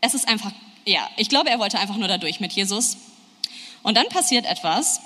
es 0.00 0.14
ist 0.14 0.28
einfach, 0.28 0.50
ja, 0.84 1.08
ich 1.16 1.28
glaube, 1.28 1.48
er 1.48 1.60
wollte 1.60 1.78
einfach 1.78 1.96
nur 1.96 2.08
dadurch 2.08 2.40
mit 2.40 2.52
Jesus. 2.52 2.96
Und 3.82 3.96
dann 3.96 4.08
passiert 4.08 4.44
etwas. 4.44 5.00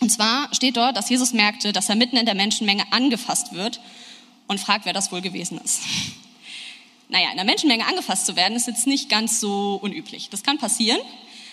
Und 0.00 0.10
zwar 0.10 0.54
steht 0.54 0.76
dort, 0.76 0.98
dass 0.98 1.08
Jesus 1.08 1.32
merkte, 1.32 1.72
dass 1.72 1.88
er 1.88 1.94
mitten 1.94 2.18
in 2.18 2.26
der 2.26 2.34
Menschenmenge 2.34 2.84
angefasst 2.90 3.54
wird 3.54 3.80
und 4.46 4.60
fragt, 4.60 4.84
wer 4.84 4.92
das 4.92 5.10
wohl 5.12 5.22
gewesen 5.22 5.58
ist. 5.64 5.80
Naja, 7.08 7.30
in 7.30 7.36
der 7.36 7.44
Menschenmenge 7.44 7.86
angefasst 7.86 8.26
zu 8.26 8.36
werden, 8.36 8.56
ist 8.56 8.66
jetzt 8.66 8.86
nicht 8.86 9.08
ganz 9.08 9.40
so 9.40 9.78
unüblich. 9.80 10.28
Das 10.30 10.42
kann 10.42 10.58
passieren, 10.58 11.00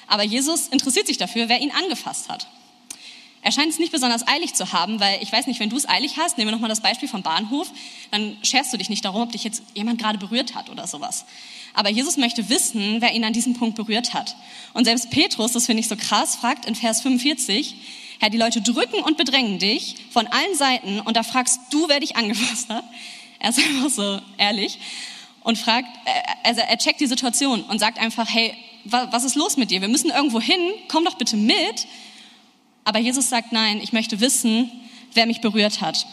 aber 0.07 0.23
Jesus 0.23 0.67
interessiert 0.67 1.07
sich 1.07 1.17
dafür, 1.17 1.47
wer 1.47 1.61
ihn 1.61 1.71
angefasst 1.71 2.29
hat. 2.29 2.47
Er 3.43 3.51
scheint 3.51 3.69
es 3.69 3.77
nicht 3.77 3.91
besonders 3.91 4.25
eilig 4.25 4.53
zu 4.53 4.71
haben, 4.71 5.01
weil 5.01 5.21
ich 5.21 5.31
weiß 5.31 5.47
nicht, 5.47 5.59
wenn 5.59 5.69
du 5.69 5.75
es 5.75 5.87
eilig 5.87 6.17
hast, 6.17 6.37
nehmen 6.37 6.47
wir 6.47 6.53
nochmal 6.53 6.69
das 6.69 6.81
Beispiel 6.81 7.09
vom 7.09 7.23
Bahnhof, 7.23 7.69
dann 8.09 8.37
scherst 8.41 8.71
du 8.71 8.77
dich 8.77 8.89
nicht 8.89 9.03
darum, 9.03 9.21
ob 9.21 9.33
dich 9.33 9.43
jetzt 9.43 9.61
jemand 9.73 9.99
gerade 9.99 10.17
berührt 10.17 10.55
hat 10.55 10.69
oder 10.69 10.87
sowas. 10.87 11.25
Aber 11.73 11.89
Jesus 11.89 12.15
möchte 12.15 12.49
wissen, 12.49 13.01
wer 13.01 13.13
ihn 13.13 13.25
an 13.25 13.33
diesem 13.33 13.53
Punkt 13.53 13.75
berührt 13.75 14.13
hat. 14.13 14.35
Und 14.73 14.85
selbst 14.85 15.09
Petrus, 15.09 15.51
das 15.51 15.65
finde 15.65 15.81
ich 15.81 15.89
so 15.89 15.97
krass, 15.97 16.37
fragt 16.37 16.65
in 16.65 16.75
Vers 16.75 17.01
45, 17.01 17.75
Herr, 18.19 18.29
die 18.29 18.37
Leute 18.37 18.61
drücken 18.61 19.01
und 19.03 19.17
bedrängen 19.17 19.59
dich 19.59 19.95
von 20.11 20.25
allen 20.27 20.55
Seiten 20.55 21.01
und 21.01 21.17
da 21.17 21.23
fragst 21.23 21.59
du, 21.71 21.89
wer 21.89 21.99
dich 21.99 22.15
angefasst 22.15 22.69
hat. 22.69 22.85
Er 23.39 23.49
ist 23.49 23.59
einfach 23.67 23.89
so 23.89 24.21
ehrlich 24.37 24.79
und 25.43 25.57
fragt, 25.57 25.87
äh, 26.05 26.47
also 26.47 26.61
er 26.61 26.77
checkt 26.77 26.99
die 26.99 27.07
Situation 27.07 27.63
und 27.63 27.79
sagt 27.79 27.99
einfach, 27.99 28.27
hey, 28.29 28.55
was 28.85 29.23
ist 29.23 29.35
los 29.35 29.55
mit 29.55 29.71
dir? 29.71 29.81
Wir 29.81 29.87
müssen 29.87 30.09
irgendwo 30.09 30.41
hin, 30.41 30.59
komm 30.89 31.05
doch 31.05 31.15
bitte 31.15 31.37
mit. 31.37 31.87
Aber 32.83 32.99
Jesus 32.99 33.29
sagt, 33.29 33.53
nein, 33.53 33.79
ich 33.81 33.93
möchte 33.93 34.19
wissen, 34.19 34.69
wer 35.13 35.25
mich 35.25 35.39
berührt 35.39 35.79
hat. 35.79 36.05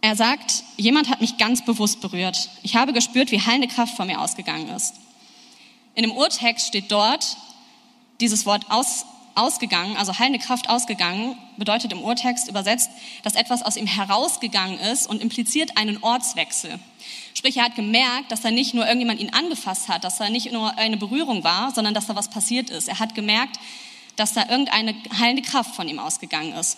Er 0.00 0.16
sagt, 0.16 0.64
jemand 0.78 1.10
hat 1.10 1.20
mich 1.20 1.36
ganz 1.36 1.62
bewusst 1.64 2.00
berührt. 2.00 2.48
Ich 2.62 2.76
habe 2.76 2.94
gespürt, 2.94 3.30
wie 3.30 3.40
heilende 3.40 3.68
Kraft 3.68 3.94
von 3.94 4.06
mir 4.06 4.20
ausgegangen 4.20 4.68
ist. 4.70 4.94
In 5.94 6.04
dem 6.04 6.12
Urtext 6.12 6.68
steht 6.68 6.90
dort 6.90 7.36
dieses 8.20 8.46
Wort 8.46 8.70
aus, 8.70 9.04
ausgegangen, 9.34 9.96
also 9.96 10.18
heilende 10.18 10.38
Kraft 10.38 10.68
ausgegangen, 10.68 11.36
bedeutet 11.56 11.92
im 11.92 12.02
Urtext 12.02 12.48
übersetzt, 12.48 12.90
dass 13.22 13.34
etwas 13.34 13.62
aus 13.62 13.76
ihm 13.76 13.86
herausgegangen 13.86 14.78
ist 14.78 15.06
und 15.06 15.22
impliziert 15.22 15.76
einen 15.76 16.02
Ortswechsel. 16.02 16.78
Sprich, 17.34 17.56
er 17.56 17.64
hat 17.64 17.76
gemerkt, 17.76 18.32
dass 18.32 18.44
er 18.44 18.50
nicht 18.50 18.74
nur 18.74 18.84
irgendjemand 18.84 19.20
ihn 19.20 19.32
angefasst 19.32 19.88
hat, 19.88 20.04
dass 20.04 20.20
er 20.20 20.30
nicht 20.30 20.52
nur 20.52 20.76
eine 20.78 20.96
Berührung 20.96 21.44
war, 21.44 21.72
sondern 21.74 21.94
dass 21.94 22.06
da 22.06 22.16
was 22.16 22.28
passiert 22.28 22.70
ist. 22.70 22.88
Er 22.88 22.98
hat 22.98 23.14
gemerkt, 23.14 23.58
dass 24.16 24.32
da 24.32 24.48
irgendeine 24.48 24.94
heilende 25.18 25.42
Kraft 25.42 25.74
von 25.74 25.88
ihm 25.88 25.98
ausgegangen 25.98 26.52
ist. 26.52 26.76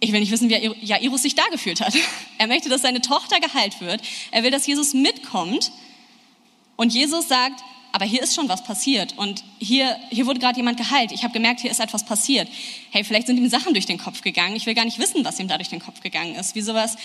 Ich 0.00 0.10
will 0.10 0.18
nicht 0.18 0.32
wissen, 0.32 0.48
wie 0.48 0.54
Jairus 0.84 1.22
sich 1.22 1.36
da 1.36 1.44
gefühlt 1.50 1.80
hat. 1.80 1.94
Er 2.38 2.48
möchte, 2.48 2.68
dass 2.68 2.82
seine 2.82 3.00
Tochter 3.00 3.38
geheilt 3.38 3.80
wird. 3.80 4.02
Er 4.32 4.42
will, 4.42 4.50
dass 4.50 4.66
Jesus 4.66 4.94
mitkommt. 4.94 5.70
Und 6.74 6.92
Jesus 6.92 7.28
sagt, 7.28 7.62
aber 7.92 8.06
hier 8.06 8.22
ist 8.22 8.34
schon 8.34 8.48
was 8.48 8.64
passiert 8.64 9.18
und 9.18 9.44
hier, 9.58 9.96
hier 10.08 10.26
wurde 10.26 10.40
gerade 10.40 10.56
jemand 10.56 10.78
geheilt. 10.78 11.12
Ich 11.12 11.24
habe 11.24 11.34
gemerkt, 11.34 11.60
hier 11.60 11.70
ist 11.70 11.78
etwas 11.78 12.04
passiert. 12.04 12.48
Hey, 12.90 13.04
vielleicht 13.04 13.26
sind 13.26 13.36
ihm 13.36 13.50
Sachen 13.50 13.74
durch 13.74 13.84
den 13.84 13.98
Kopf 13.98 14.22
gegangen. 14.22 14.56
Ich 14.56 14.64
will 14.64 14.74
gar 14.74 14.86
nicht 14.86 14.98
wissen, 14.98 15.24
was 15.26 15.38
ihm 15.38 15.46
da 15.46 15.58
durch 15.58 15.68
den 15.68 15.80
Kopf 15.80 16.00
gegangen 16.00 16.34
ist. 16.34 16.54
Wie 16.54 16.62
sowas, 16.62 16.96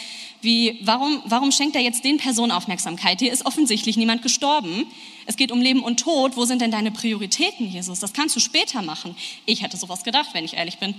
wie, 0.41 0.79
warum, 0.81 1.21
warum 1.25 1.51
schenkt 1.51 1.75
er 1.75 1.81
jetzt 1.81 2.05
den 2.05 2.17
Personen 2.17 2.53
Aufmerksamkeit? 2.53 3.19
Hier 3.19 3.33
ist 3.33 3.45
offensichtlich 3.45 3.97
niemand 3.97 4.21
gestorben. 4.21 4.85
Es 5.25 5.35
geht 5.35 5.51
um 5.51 5.59
Leben 5.59 5.83
und 5.83 5.99
Tod. 5.99 6.37
Wo 6.37 6.45
sind 6.45 6.61
denn 6.61 6.71
deine 6.71 6.91
Prioritäten, 6.91 7.69
Jesus? 7.69 7.99
Das 7.99 8.13
kannst 8.13 8.37
du 8.37 8.39
später 8.39 8.81
machen. 8.81 9.13
Ich 9.45 9.63
hätte 9.63 9.75
sowas 9.75 10.05
gedacht, 10.05 10.29
wenn 10.31 10.45
ich 10.45 10.53
ehrlich 10.53 10.77
bin. 10.77 10.95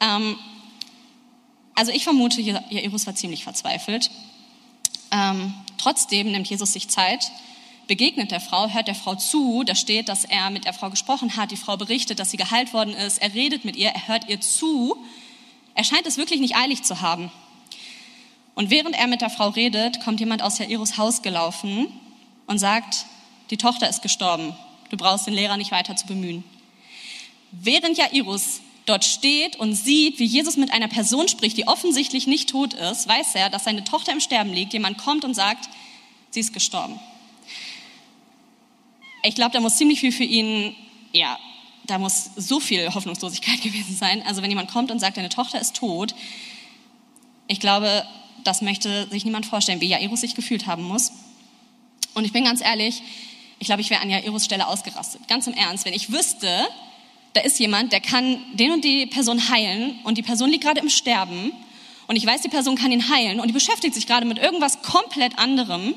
Ähm, 0.00 0.36
also 1.74 1.92
ich 1.92 2.04
vermute, 2.04 2.42
Jairus 2.42 3.06
war 3.06 3.14
ziemlich 3.14 3.44
verzweifelt. 3.44 4.10
Ähm, 5.10 5.54
trotzdem 5.78 6.30
nimmt 6.30 6.48
Jesus 6.48 6.74
sich 6.74 6.88
Zeit, 6.88 7.30
begegnet 7.88 8.30
der 8.30 8.40
Frau, 8.40 8.68
hört 8.68 8.86
der 8.86 8.94
Frau 8.94 9.16
zu. 9.16 9.64
Da 9.64 9.74
steht, 9.74 10.08
dass 10.08 10.24
er 10.24 10.50
mit 10.50 10.64
der 10.64 10.72
Frau 10.72 10.90
gesprochen 10.90 11.36
hat. 11.36 11.50
Die 11.50 11.56
Frau 11.56 11.76
berichtet, 11.76 12.20
dass 12.20 12.30
sie 12.30 12.36
geheilt 12.36 12.72
worden 12.72 12.94
ist. 12.94 13.20
Er 13.20 13.34
redet 13.34 13.64
mit 13.64 13.74
ihr, 13.74 13.88
er 13.88 14.06
hört 14.06 14.28
ihr 14.28 14.40
zu. 14.40 14.96
Er 15.74 15.82
scheint 15.82 16.06
es 16.06 16.16
wirklich 16.16 16.40
nicht 16.40 16.54
eilig 16.54 16.82
zu 16.84 17.00
haben. 17.00 17.32
Und 18.54 18.70
während 18.70 18.96
er 18.96 19.06
mit 19.06 19.20
der 19.20 19.30
Frau 19.30 19.48
redet, 19.48 20.00
kommt 20.00 20.20
jemand 20.20 20.42
aus 20.42 20.58
Jairus 20.58 20.98
Haus 20.98 21.22
gelaufen 21.22 21.88
und 22.46 22.58
sagt, 22.58 23.06
die 23.50 23.56
Tochter 23.56 23.88
ist 23.88 24.02
gestorben. 24.02 24.54
Du 24.90 24.96
brauchst 24.96 25.26
den 25.26 25.34
Lehrer 25.34 25.56
nicht 25.56 25.70
weiter 25.70 25.96
zu 25.96 26.06
bemühen. 26.06 26.44
Während 27.52 27.96
Jairus 27.96 28.60
dort 28.84 29.04
steht 29.04 29.56
und 29.56 29.74
sieht, 29.74 30.18
wie 30.18 30.24
Jesus 30.24 30.56
mit 30.56 30.72
einer 30.72 30.88
Person 30.88 31.28
spricht, 31.28 31.56
die 31.56 31.68
offensichtlich 31.68 32.26
nicht 32.26 32.50
tot 32.50 32.74
ist, 32.74 33.08
weiß 33.08 33.34
er, 33.34 33.48
dass 33.48 33.64
seine 33.64 33.84
Tochter 33.84 34.12
im 34.12 34.20
Sterben 34.20 34.52
liegt. 34.52 34.72
Jemand 34.72 34.98
kommt 34.98 35.24
und 35.24 35.34
sagt, 35.34 35.68
sie 36.30 36.40
ist 36.40 36.52
gestorben. 36.52 36.98
Ich 39.22 39.34
glaube, 39.34 39.52
da 39.52 39.60
muss 39.60 39.76
ziemlich 39.76 40.00
viel 40.00 40.12
für 40.12 40.24
ihn, 40.24 40.74
ja, 41.12 41.38
da 41.86 41.98
muss 41.98 42.30
so 42.36 42.60
viel 42.60 42.94
Hoffnungslosigkeit 42.94 43.62
gewesen 43.62 43.96
sein. 43.96 44.22
Also 44.26 44.42
wenn 44.42 44.50
jemand 44.50 44.70
kommt 44.70 44.90
und 44.90 44.98
sagt, 44.98 45.16
deine 45.16 45.28
Tochter 45.28 45.60
ist 45.60 45.76
tot, 45.76 46.14
ich 47.46 47.60
glaube, 47.60 48.04
das 48.44 48.62
möchte 48.62 49.08
sich 49.08 49.24
niemand 49.24 49.46
vorstellen, 49.46 49.80
wie 49.80 49.88
Jairus 49.88 50.20
sich 50.20 50.34
gefühlt 50.34 50.66
haben 50.66 50.82
muss. 50.82 51.12
Und 52.14 52.24
ich 52.24 52.32
bin 52.32 52.44
ganz 52.44 52.60
ehrlich, 52.60 53.02
ich 53.58 53.66
glaube, 53.66 53.80
ich 53.80 53.90
wäre 53.90 54.02
an 54.02 54.10
Jairus 54.10 54.44
Stelle 54.44 54.66
ausgerastet. 54.66 55.26
Ganz 55.28 55.46
im 55.46 55.54
Ernst, 55.54 55.84
wenn 55.84 55.94
ich 55.94 56.12
wüsste, 56.12 56.66
da 57.32 57.40
ist 57.40 57.58
jemand, 57.58 57.92
der 57.92 58.00
kann 58.00 58.38
den 58.54 58.72
und 58.72 58.84
die 58.84 59.06
Person 59.06 59.48
heilen 59.48 59.98
und 60.04 60.18
die 60.18 60.22
Person 60.22 60.50
liegt 60.50 60.64
gerade 60.64 60.80
im 60.80 60.88
Sterben 60.88 61.52
und 62.06 62.16
ich 62.16 62.24
weiß, 62.24 62.42
die 62.42 62.48
Person 62.48 62.76
kann 62.76 62.90
ihn 62.90 63.08
heilen 63.10 63.40
und 63.40 63.48
die 63.48 63.52
beschäftigt 63.52 63.94
sich 63.94 64.06
gerade 64.06 64.26
mit 64.26 64.38
irgendwas 64.38 64.82
komplett 64.82 65.38
anderem, 65.38 65.94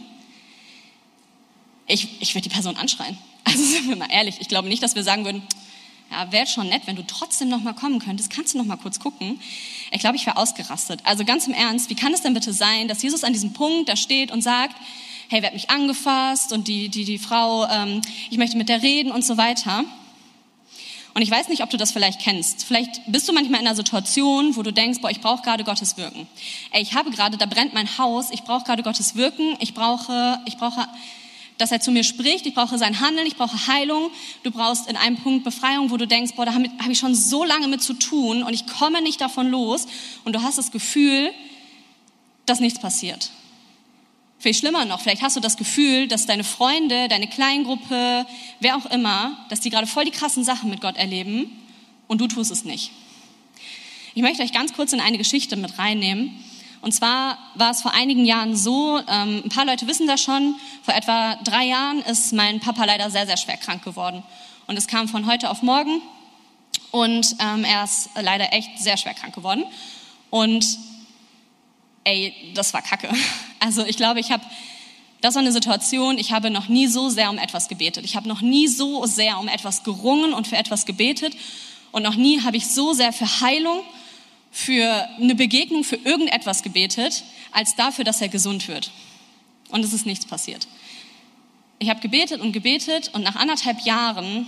ich, 1.87 2.21
ich 2.21 2.33
würde 2.35 2.47
die 2.47 2.53
Person 2.53 2.77
anschreien. 2.77 3.17
Also 3.43 3.63
sind 3.63 3.89
wir 3.89 3.95
mal 3.95 4.09
ehrlich, 4.11 4.35
ich 4.39 4.47
glaube 4.47 4.69
nicht, 4.69 4.83
dass 4.83 4.93
wir 4.93 5.03
sagen 5.03 5.25
würden, 5.25 5.41
ja, 6.11 6.31
wäre 6.31 6.45
schon 6.45 6.69
nett, 6.69 6.83
wenn 6.85 6.95
du 6.95 7.05
trotzdem 7.07 7.49
noch 7.49 7.61
mal 7.61 7.73
kommen 7.73 7.99
könntest. 7.99 8.29
Kannst 8.29 8.53
du 8.53 8.59
noch 8.59 8.65
mal 8.65 8.77
kurz 8.77 8.99
gucken? 8.99 9.41
Ich 9.91 9.99
glaube, 9.99 10.15
ich 10.15 10.25
wäre 10.25 10.37
ausgerastet. 10.37 10.99
Also 11.05 11.25
ganz 11.25 11.47
im 11.47 11.53
Ernst, 11.53 11.89
wie 11.89 11.95
kann 11.95 12.13
es 12.13 12.21
denn 12.21 12.33
bitte 12.33 12.53
sein, 12.53 12.87
dass 12.87 13.01
Jesus 13.01 13.23
an 13.23 13.33
diesem 13.33 13.53
Punkt 13.53 13.89
da 13.89 13.95
steht 13.95 14.31
und 14.31 14.41
sagt, 14.41 14.75
hey, 15.29 15.41
wer 15.41 15.47
hat 15.47 15.53
mich 15.53 15.69
angefasst 15.69 16.53
und 16.53 16.67
die, 16.67 16.89
die, 16.89 17.05
die 17.05 17.17
Frau, 17.17 17.65
ähm, 17.67 18.01
ich 18.29 18.37
möchte 18.37 18.57
mit 18.57 18.69
der 18.69 18.83
reden 18.83 19.11
und 19.11 19.25
so 19.25 19.37
weiter. 19.37 19.85
Und 21.13 21.21
ich 21.21 21.31
weiß 21.31 21.49
nicht, 21.49 21.63
ob 21.63 21.69
du 21.69 21.77
das 21.77 21.91
vielleicht 21.91 22.21
kennst. 22.21 22.63
Vielleicht 22.63 23.01
bist 23.07 23.27
du 23.27 23.33
manchmal 23.33 23.59
in 23.61 23.67
einer 23.67 23.75
Situation, 23.75 24.55
wo 24.55 24.63
du 24.63 24.71
denkst, 24.71 24.99
boah, 25.01 25.09
ich 25.09 25.19
brauche 25.19 25.41
gerade 25.41 25.63
Gottes 25.63 25.97
Wirken. 25.97 26.27
Ey, 26.71 26.81
ich 26.81 26.93
habe 26.93 27.11
gerade, 27.11 27.37
da 27.37 27.45
brennt 27.45 27.73
mein 27.73 27.97
Haus, 27.97 28.29
ich 28.31 28.43
brauche 28.43 28.63
gerade 28.63 28.83
Gottes 28.83 29.15
Wirken, 29.15 29.55
ich 29.59 29.73
brauche, 29.73 30.39
ich 30.45 30.57
brauche, 30.57 30.87
dass 31.61 31.71
er 31.71 31.79
zu 31.79 31.91
mir 31.91 32.03
spricht, 32.03 32.47
ich 32.47 32.55
brauche 32.55 32.77
sein 32.79 32.99
Handeln, 32.99 33.27
ich 33.27 33.35
brauche 33.35 33.67
Heilung. 33.67 34.09
Du 34.41 34.49
brauchst 34.49 34.89
in 34.89 34.97
einem 34.97 35.17
Punkt 35.17 35.43
Befreiung, 35.43 35.91
wo 35.91 35.97
du 35.97 36.07
denkst, 36.07 36.33
boah, 36.35 36.45
da 36.45 36.53
habe 36.53 36.69
hab 36.79 36.89
ich 36.89 36.97
schon 36.97 37.13
so 37.13 37.43
lange 37.43 37.67
mit 37.67 37.83
zu 37.83 37.93
tun 37.93 38.41
und 38.41 38.53
ich 38.53 38.65
komme 38.65 39.01
nicht 39.01 39.21
davon 39.21 39.47
los. 39.47 39.85
Und 40.25 40.33
du 40.33 40.41
hast 40.41 40.57
das 40.57 40.71
Gefühl, 40.71 41.31
dass 42.47 42.59
nichts 42.59 42.79
passiert. 42.79 43.29
Viel 44.39 44.55
schlimmer 44.55 44.85
noch, 44.85 45.01
vielleicht 45.01 45.21
hast 45.21 45.35
du 45.35 45.39
das 45.39 45.55
Gefühl, 45.55 46.07
dass 46.07 46.25
deine 46.25 46.43
Freunde, 46.43 47.07
deine 47.07 47.27
Kleingruppe, 47.27 48.25
wer 48.59 48.75
auch 48.75 48.87
immer, 48.87 49.37
dass 49.49 49.59
die 49.59 49.69
gerade 49.69 49.85
voll 49.85 50.05
die 50.05 50.11
krassen 50.11 50.43
Sachen 50.43 50.71
mit 50.71 50.81
Gott 50.81 50.97
erleben 50.97 51.51
und 52.07 52.21
du 52.21 52.27
tust 52.27 52.49
es 52.49 52.65
nicht. 52.65 52.89
Ich 54.15 54.23
möchte 54.23 54.41
euch 54.41 54.51
ganz 54.51 54.73
kurz 54.73 54.93
in 54.93 54.99
eine 54.99 55.19
Geschichte 55.19 55.57
mit 55.57 55.77
reinnehmen. 55.77 56.43
Und 56.81 56.93
zwar 56.93 57.37
war 57.55 57.71
es 57.71 57.81
vor 57.81 57.93
einigen 57.93 58.25
Jahren 58.25 58.55
so, 58.55 58.99
ähm, 59.07 59.43
ein 59.45 59.49
paar 59.49 59.65
Leute 59.65 59.87
wissen 59.87 60.07
das 60.07 60.21
schon, 60.21 60.55
vor 60.81 60.95
etwa 60.95 61.35
drei 61.43 61.65
Jahren 61.65 61.99
ist 62.01 62.33
mein 62.33 62.59
Papa 62.59 62.85
leider 62.85 63.11
sehr, 63.11 63.27
sehr 63.27 63.37
schwer 63.37 63.57
krank 63.57 63.83
geworden. 63.83 64.23
Und 64.65 64.77
es 64.77 64.87
kam 64.87 65.07
von 65.07 65.27
heute 65.27 65.49
auf 65.49 65.61
morgen 65.61 66.01
und 66.89 67.35
ähm, 67.39 67.63
er 67.63 67.83
ist 67.83 68.09
leider 68.15 68.51
echt 68.51 68.79
sehr 68.79 68.97
schwer 68.97 69.13
krank 69.13 69.35
geworden. 69.35 69.63
Und 70.31 70.65
ey, 72.03 72.33
das 72.55 72.73
war 72.73 72.81
kacke. 72.81 73.09
Also 73.63 73.85
ich 73.85 73.95
glaube, 73.95 74.19
ich 74.19 74.31
habe, 74.31 74.43
das 75.21 75.35
war 75.35 75.41
eine 75.43 75.51
Situation, 75.51 76.17
ich 76.17 76.31
habe 76.31 76.49
noch 76.49 76.67
nie 76.67 76.87
so 76.87 77.09
sehr 77.09 77.29
um 77.29 77.37
etwas 77.37 77.67
gebetet. 77.67 78.03
Ich 78.05 78.15
habe 78.15 78.27
noch 78.27 78.41
nie 78.41 78.67
so 78.67 79.05
sehr 79.05 79.37
um 79.37 79.47
etwas 79.47 79.83
gerungen 79.83 80.33
und 80.33 80.47
für 80.47 80.57
etwas 80.57 80.87
gebetet. 80.87 81.35
Und 81.91 82.01
noch 82.01 82.15
nie 82.15 82.41
habe 82.41 82.57
ich 82.57 82.67
so 82.67 82.93
sehr 82.93 83.13
für 83.13 83.41
Heilung, 83.41 83.83
für 84.51 85.07
eine 85.17 85.33
Begegnung, 85.35 85.83
für 85.83 85.95
irgendetwas 85.95 86.61
gebetet, 86.61 87.23
als 87.51 87.75
dafür, 87.75 88.03
dass 88.03 88.21
er 88.21 88.27
gesund 88.27 88.67
wird. 88.67 88.91
Und 89.69 89.83
es 89.83 89.93
ist 89.93 90.05
nichts 90.05 90.25
passiert. 90.25 90.67
Ich 91.79 91.89
habe 91.89 92.01
gebetet 92.01 92.41
und 92.41 92.51
gebetet 92.51 93.09
und 93.13 93.23
nach 93.23 93.35
anderthalb 93.35 93.81
Jahren 93.81 94.45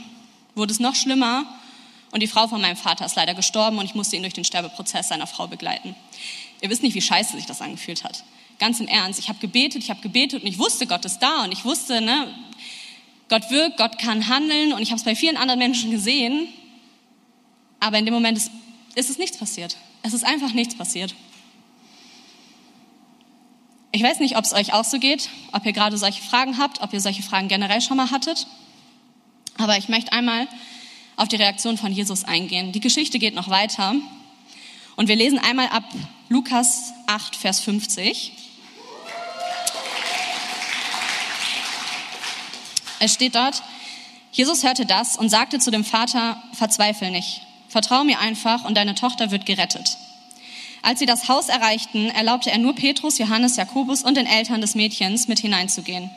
wurde 0.55 0.71
es 0.71 0.79
noch 0.79 0.95
schlimmer 0.95 1.45
und 2.11 2.21
die 2.21 2.27
Frau 2.27 2.47
von 2.47 2.61
meinem 2.61 2.77
Vater 2.77 3.05
ist 3.05 3.15
leider 3.15 3.33
gestorben 3.33 3.79
und 3.79 3.85
ich 3.85 3.95
musste 3.95 4.15
ihn 4.15 4.21
durch 4.21 4.35
den 4.35 4.43
Sterbeprozess 4.43 5.07
seiner 5.07 5.25
Frau 5.25 5.47
begleiten. 5.47 5.95
Ihr 6.61 6.69
wisst 6.69 6.83
nicht, 6.83 6.93
wie 6.93 7.01
scheiße 7.01 7.35
sich 7.35 7.47
das 7.47 7.61
angefühlt 7.61 8.03
hat. 8.03 8.23
Ganz 8.59 8.79
im 8.79 8.87
Ernst. 8.87 9.19
Ich 9.19 9.29
habe 9.29 9.39
gebetet, 9.39 9.81
ich 9.81 9.89
habe 9.89 10.01
gebetet 10.01 10.43
und 10.43 10.47
ich 10.47 10.59
wusste, 10.59 10.85
Gott 10.85 11.05
ist 11.05 11.19
da 11.19 11.43
und 11.43 11.51
ich 11.51 11.65
wusste, 11.65 12.01
ne, 12.01 12.27
Gott 13.29 13.49
wirkt, 13.49 13.77
Gott 13.77 13.97
kann 13.97 14.27
handeln 14.27 14.73
und 14.73 14.81
ich 14.83 14.91
habe 14.91 14.99
es 14.99 15.03
bei 15.03 15.15
vielen 15.15 15.37
anderen 15.37 15.57
Menschen 15.57 15.89
gesehen. 15.89 16.49
Aber 17.79 17.97
in 17.97 18.05
dem 18.05 18.13
Moment 18.13 18.37
ist, 18.37 18.51
ist 18.93 19.09
es 19.09 19.17
nichts 19.17 19.37
passiert. 19.37 19.75
Es 20.03 20.13
ist 20.13 20.25
einfach 20.25 20.53
nichts 20.53 20.75
passiert. 20.75 21.15
Ich 23.93 24.03
weiß 24.03 24.19
nicht, 24.19 24.37
ob 24.37 24.43
es 24.43 24.53
euch 24.53 24.73
auch 24.73 24.83
so 24.83 24.99
geht, 24.99 25.29
ob 25.53 25.65
ihr 25.65 25.71
gerade 25.71 25.97
solche 25.97 26.21
Fragen 26.21 26.57
habt, 26.57 26.81
ob 26.81 26.93
ihr 26.93 26.99
solche 26.99 27.23
Fragen 27.23 27.47
generell 27.47 27.79
schon 27.79 27.95
mal 27.95 28.11
hattet. 28.11 28.47
Aber 29.57 29.77
ich 29.77 29.87
möchte 29.87 30.11
einmal 30.11 30.47
auf 31.15 31.29
die 31.29 31.37
Reaktion 31.37 31.77
von 31.77 31.91
Jesus 31.91 32.25
eingehen. 32.25 32.71
Die 32.73 32.79
Geschichte 32.79 33.17
geht 33.17 33.33
noch 33.33 33.49
weiter. 33.49 33.95
Und 34.95 35.07
wir 35.07 35.15
lesen 35.15 35.39
einmal 35.39 35.67
ab 35.67 35.83
Lukas 36.27 36.91
8, 37.07 37.35
Vers 37.35 37.61
50. 37.61 38.33
Es 42.99 43.13
steht 43.13 43.35
dort, 43.35 43.63
Jesus 44.31 44.63
hörte 44.63 44.85
das 44.85 45.17
und 45.17 45.29
sagte 45.29 45.59
zu 45.59 45.71
dem 45.71 45.85
Vater, 45.85 46.41
verzweifel 46.53 47.11
nicht, 47.11 47.41
vertrau 47.73 48.03
mir 48.03 48.19
einfach 48.19 48.63
und 48.63 48.75
deine 48.75 48.95
Tochter 48.95 49.31
wird 49.31 49.45
gerettet. 49.45 49.97
Als 50.83 50.99
sie 50.99 51.05
das 51.05 51.27
Haus 51.27 51.49
erreichten, 51.49 52.09
erlaubte 52.09 52.51
er 52.51 52.59
nur 52.59 52.75
Petrus, 52.75 53.17
Johannes, 53.17 53.55
Jakobus 53.57 54.03
und 54.03 54.15
den 54.15 54.27
Eltern 54.27 54.61
des 54.61 54.75
Mädchens 54.75 55.27
mit 55.27 55.39
hineinzugehen. 55.39 56.11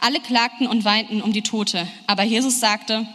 Alle 0.00 0.20
klagten 0.20 0.66
und 0.66 0.84
weinten 0.84 1.20
um 1.20 1.32
die 1.32 1.42
Tote, 1.42 1.86
aber 2.06 2.22
Jesus 2.22 2.60
sagte, 2.60 3.06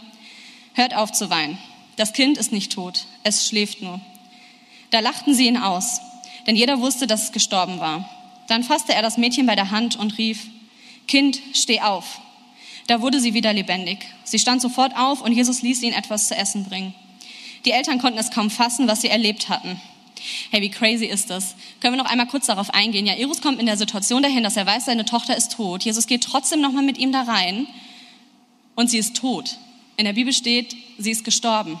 hört 0.74 0.94
auf 0.94 1.12
zu 1.12 1.28
weinen. 1.28 1.58
Das 1.96 2.12
Kind 2.12 2.38
ist 2.38 2.52
nicht 2.52 2.72
tot, 2.72 3.06
es 3.24 3.48
schläft 3.48 3.82
nur. 3.82 4.00
Da 4.90 5.00
lachten 5.00 5.34
sie 5.34 5.48
ihn 5.48 5.56
aus, 5.56 6.00
denn 6.46 6.56
jeder 6.56 6.80
wusste, 6.80 7.06
dass 7.06 7.24
es 7.24 7.32
gestorben 7.32 7.80
war. 7.80 8.08
Dann 8.46 8.62
fasste 8.62 8.94
er 8.94 9.02
das 9.02 9.18
Mädchen 9.18 9.46
bei 9.46 9.56
der 9.56 9.70
Hand 9.70 9.96
und 9.96 10.18
rief, 10.18 10.46
Kind, 11.08 11.40
steh 11.52 11.80
auf. 11.80 12.20
Da 12.86 13.00
wurde 13.00 13.18
sie 13.18 13.34
wieder 13.34 13.52
lebendig. 13.52 14.06
Sie 14.24 14.38
stand 14.38 14.62
sofort 14.62 14.96
auf 14.96 15.20
und 15.20 15.32
Jesus 15.32 15.62
ließ 15.62 15.82
ihnen 15.82 15.94
etwas 15.94 16.28
zu 16.28 16.36
essen 16.36 16.64
bringen. 16.64 16.94
Die 17.64 17.70
Eltern 17.70 17.98
konnten 17.98 18.18
es 18.18 18.30
kaum 18.30 18.50
fassen, 18.50 18.88
was 18.88 19.02
sie 19.02 19.08
erlebt 19.08 19.48
hatten. 19.48 19.80
Hey, 20.50 20.62
wie 20.62 20.70
crazy 20.70 21.06
ist 21.06 21.30
das? 21.30 21.56
Können 21.80 21.94
wir 21.94 22.02
noch 22.02 22.10
einmal 22.10 22.28
kurz 22.28 22.46
darauf 22.46 22.70
eingehen? 22.70 23.06
Ja, 23.06 23.14
Iris 23.14 23.40
kommt 23.40 23.58
in 23.58 23.66
der 23.66 23.76
Situation 23.76 24.22
dahin, 24.22 24.44
dass 24.44 24.56
er 24.56 24.66
weiß, 24.66 24.84
seine 24.84 25.04
Tochter 25.04 25.36
ist 25.36 25.52
tot. 25.52 25.82
Jesus 25.84 26.06
geht 26.06 26.22
trotzdem 26.22 26.60
nochmal 26.60 26.84
mit 26.84 26.98
ihm 26.98 27.12
da 27.12 27.22
rein 27.22 27.66
und 28.76 28.90
sie 28.90 28.98
ist 28.98 29.16
tot. 29.16 29.56
In 29.96 30.04
der 30.04 30.12
Bibel 30.12 30.32
steht, 30.32 30.76
sie 30.98 31.10
ist 31.10 31.24
gestorben. 31.24 31.80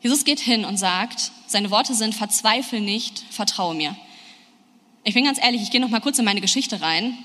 Jesus 0.00 0.24
geht 0.24 0.40
hin 0.40 0.64
und 0.64 0.76
sagt, 0.76 1.32
seine 1.46 1.70
Worte 1.70 1.94
sind, 1.94 2.14
verzweifle 2.14 2.80
nicht, 2.80 3.24
vertraue 3.30 3.74
mir. 3.74 3.96
Ich 5.02 5.14
bin 5.14 5.24
ganz 5.24 5.42
ehrlich, 5.42 5.62
ich 5.62 5.70
gehe 5.70 5.80
noch 5.80 5.88
mal 5.88 6.00
kurz 6.00 6.18
in 6.18 6.24
meine 6.24 6.40
Geschichte 6.40 6.80
rein. 6.80 7.18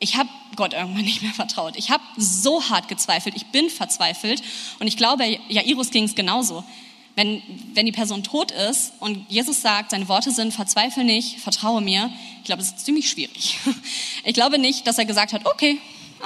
Ich 0.00 0.16
habe 0.16 0.28
Gott 0.54 0.74
irgendwann 0.74 1.04
nicht 1.04 1.22
mehr 1.22 1.32
vertraut. 1.32 1.76
Ich 1.76 1.90
habe 1.90 2.02
so 2.16 2.68
hart 2.68 2.88
gezweifelt. 2.88 3.34
Ich 3.36 3.46
bin 3.46 3.68
verzweifelt. 3.68 4.42
Und 4.78 4.86
ich 4.86 4.96
glaube, 4.96 5.24
Jairus 5.48 5.90
ging 5.90 6.04
es 6.04 6.14
genauso. 6.14 6.64
Wenn, 7.16 7.42
wenn 7.74 7.84
die 7.84 7.92
Person 7.92 8.22
tot 8.22 8.52
ist 8.52 8.92
und 9.00 9.28
Jesus 9.28 9.60
sagt, 9.60 9.90
seine 9.90 10.08
Worte 10.08 10.30
sind, 10.30 10.54
verzweifle 10.54 11.02
nicht, 11.02 11.40
vertraue 11.40 11.80
mir, 11.80 12.12
ich 12.38 12.44
glaube, 12.44 12.62
es 12.62 12.68
ist 12.68 12.84
ziemlich 12.84 13.10
schwierig. 13.10 13.58
Ich 14.24 14.34
glaube 14.34 14.58
nicht, 14.58 14.86
dass 14.86 14.98
er 14.98 15.04
gesagt 15.06 15.32
hat, 15.32 15.46
okay, 15.46 15.78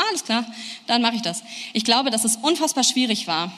alles 0.09 0.25
klar, 0.25 0.45
dann 0.87 1.03
mache 1.03 1.15
ich 1.15 1.23
das. 1.23 1.43
Ich 1.73 1.85
glaube, 1.85 2.11
dass 2.11 2.25
es 2.25 2.37
unfassbar 2.37 2.83
schwierig 2.85 3.27
war, 3.27 3.53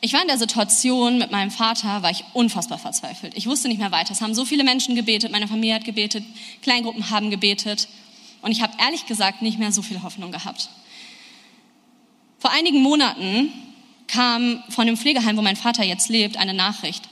ich 0.00 0.12
war 0.12 0.22
in 0.22 0.28
der 0.28 0.38
Situation 0.38 1.18
mit 1.18 1.32
meinem 1.32 1.50
Vater, 1.50 2.02
war 2.02 2.10
ich 2.10 2.24
unfassbar 2.32 2.78
verzweifelt. 2.78 3.36
Ich 3.36 3.48
wusste 3.48 3.66
nicht 3.66 3.78
mehr 3.78 3.90
weiter. 3.90 4.12
Es 4.12 4.20
haben 4.20 4.34
so 4.34 4.44
viele 4.44 4.62
Menschen 4.62 4.94
gebetet, 4.94 5.32
meine 5.32 5.48
Familie 5.48 5.74
hat 5.74 5.84
gebetet, 5.84 6.22
Kleingruppen 6.62 7.10
haben 7.10 7.30
gebetet 7.30 7.88
und 8.42 8.52
ich 8.52 8.62
habe 8.62 8.74
ehrlich 8.80 9.06
gesagt 9.06 9.42
nicht 9.42 9.58
mehr 9.58 9.72
so 9.72 9.82
viel 9.82 10.02
Hoffnung 10.02 10.32
gehabt. 10.32 10.70
Vor 12.38 12.50
einigen 12.52 12.82
Monaten 12.82 13.52
kam 14.06 14.62
von 14.70 14.86
dem 14.86 14.96
Pflegeheim, 14.96 15.36
wo 15.36 15.42
mein 15.42 15.56
Vater 15.56 15.84
jetzt 15.84 16.08
lebt, 16.08 16.36
eine 16.36 16.54
Nachricht. 16.54 17.08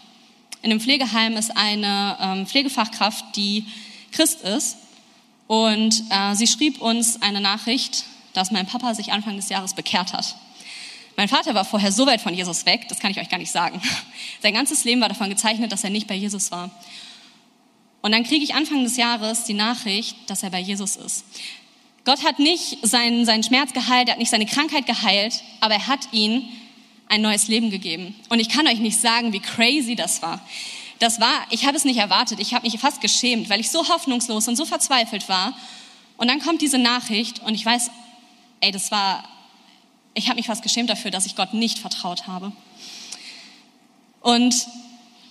In 0.63 0.71
dem 0.71 0.81
Pflegeheim 0.81 1.37
ist 1.37 1.57
eine 1.57 2.17
ähm, 2.21 2.47
Pflegefachkraft, 2.47 3.37
die 3.37 3.67
Christ 4.13 4.43
ist 4.43 4.79
und 5.47 6.03
äh, 6.11 6.35
sie 6.35 6.47
schrieb 6.47 6.81
uns 6.81 7.23
eine 7.23 7.41
Nachricht, 7.41 8.05
dass 8.33 8.51
mein 8.51 8.67
Papa 8.67 8.95
sich 8.95 9.13
Anfang 9.13 9.37
des 9.37 9.49
Jahres 9.49 9.75
bekehrt 9.75 10.13
hat. 10.13 10.37
Mein 11.17 11.29
Vater 11.29 11.55
war 11.55 11.65
vorher 11.65 11.93
so 11.93 12.07
weit 12.07 12.21
von 12.21 12.35
Jesus 12.35 12.67
weg, 12.67 12.89
das 12.89 12.99
kann 12.99 13.11
ich 13.11 13.19
euch 13.19 13.29
gar 13.29 13.39
nicht 13.39 13.51
sagen. 13.51 13.81
Sein 14.43 14.55
ganzes 14.55 14.85
Leben 14.85 15.01
war 15.01 15.09
davon 15.09 15.31
gezeichnet, 15.31 15.73
dass 15.73 15.85
er 15.85 15.91
nicht 15.91 16.07
bei 16.07 16.15
Jesus 16.15 16.51
war. 16.51 16.71
Und 18.07 18.13
dann 18.13 18.23
kriege 18.23 18.45
ich 18.45 18.55
Anfang 18.55 18.85
des 18.85 18.97
Jahres 18.97 19.43
die 19.47 19.53
Nachricht, 19.53 20.15
dass 20.29 20.45
er 20.45 20.51
bei 20.51 20.61
Jesus 20.61 20.95
ist. 20.95 21.25
Gott 22.05 22.23
hat 22.23 22.39
nicht 22.39 22.79
seinen, 22.87 23.25
seinen 23.25 23.43
Schmerz 23.43 23.73
geheilt, 23.73 24.07
er 24.07 24.13
hat 24.13 24.21
nicht 24.21 24.31
seine 24.31 24.47
Krankheit 24.47 24.87
geheilt, 24.87 25.43
aber 25.59 25.75
er 25.75 25.89
hat 25.89 26.13
ihn 26.13 26.49
ein 27.09 27.21
neues 27.21 27.49
Leben 27.49 27.69
gegeben. 27.69 28.15
Und 28.29 28.39
ich 28.39 28.49
kann 28.49 28.69
euch 28.69 28.79
nicht 28.79 29.01
sagen, 29.01 29.33
wie 29.33 29.41
crazy 29.41 29.97
das 29.97 30.23
war. 30.23 30.41
Das 31.01 31.21
war, 31.21 31.49
ich 31.51 31.67
habe 31.67 31.77
es 31.77 31.85
nicht 31.85 31.97
erwartet, 31.97 32.39
ich 32.39 32.55
habe 32.55 32.65
mich 32.65 32.79
fast 32.79 33.01
geschämt, 33.01 33.51
weil 33.51 33.59
ich 33.59 33.73
so 33.73 33.89
hoffnungslos 33.89 34.47
und 34.47 34.55
so 34.55 34.65
verzweifelt 34.67 35.29
war. 35.29 35.53
Und 36.17 36.29
dann 36.29 36.39
kommt 36.39 36.63
diese 36.63 36.79
Nachricht 36.79 37.41
und 37.41 37.57
ich 37.57 37.67
weiß, 37.67 37.91
ey, 38.61 38.71
das 38.71 38.93
war 38.93 39.25
ich 40.15 40.29
habe 40.29 40.37
mich 40.37 40.47
fast 40.47 40.63
geschämt 40.63 40.91
dafür, 40.91 41.11
dass 41.11 41.27
ich 41.27 41.35
Gott 41.35 41.55
nicht 41.55 41.81
vertraut 41.81 42.29
habe. 42.29 42.53
Und 44.21 44.69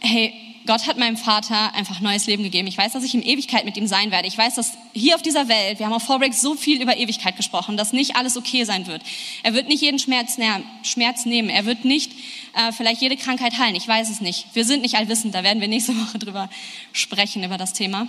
hey, 0.01 0.44
Gott 0.65 0.87
hat 0.87 0.97
meinem 0.97 1.17
Vater 1.17 1.73
einfach 1.75 1.99
neues 1.99 2.25
Leben 2.25 2.43
gegeben. 2.43 2.67
Ich 2.67 2.77
weiß, 2.77 2.93
dass 2.93 3.03
ich 3.03 3.13
in 3.13 3.21
Ewigkeit 3.21 3.65
mit 3.65 3.77
ihm 3.77 3.87
sein 3.87 4.11
werde. 4.11 4.27
Ich 4.27 4.37
weiß, 4.37 4.55
dass 4.55 4.73
hier 4.93 5.15
auf 5.15 5.21
dieser 5.21 5.47
Welt, 5.47 5.79
wir 5.79 5.85
haben 5.85 5.93
auf 5.93 6.03
Vorbreak 6.03 6.33
so 6.33 6.55
viel 6.55 6.81
über 6.81 6.97
Ewigkeit 6.97 7.37
gesprochen, 7.37 7.77
dass 7.77 7.93
nicht 7.93 8.15
alles 8.15 8.35
okay 8.35 8.63
sein 8.63 8.87
wird. 8.87 9.03
Er 9.43 9.53
wird 9.53 9.67
nicht 9.67 9.81
jeden 9.81 9.99
Schmerz, 9.99 10.37
Schmerz 10.83 11.25
nehmen. 11.25 11.49
Er 11.49 11.65
wird 11.65 11.85
nicht 11.85 12.13
äh, 12.55 12.71
vielleicht 12.71 13.01
jede 13.01 13.15
Krankheit 13.15 13.59
heilen. 13.59 13.75
Ich 13.75 13.87
weiß 13.87 14.09
es 14.09 14.21
nicht. 14.21 14.47
Wir 14.53 14.65
sind 14.65 14.81
nicht 14.81 14.95
allwissend. 14.95 15.35
Da 15.35 15.43
werden 15.43 15.61
wir 15.61 15.67
nächste 15.67 15.95
Woche 16.01 16.17
drüber 16.17 16.49
sprechen, 16.93 17.43
über 17.43 17.57
das 17.57 17.73
Thema. 17.73 18.07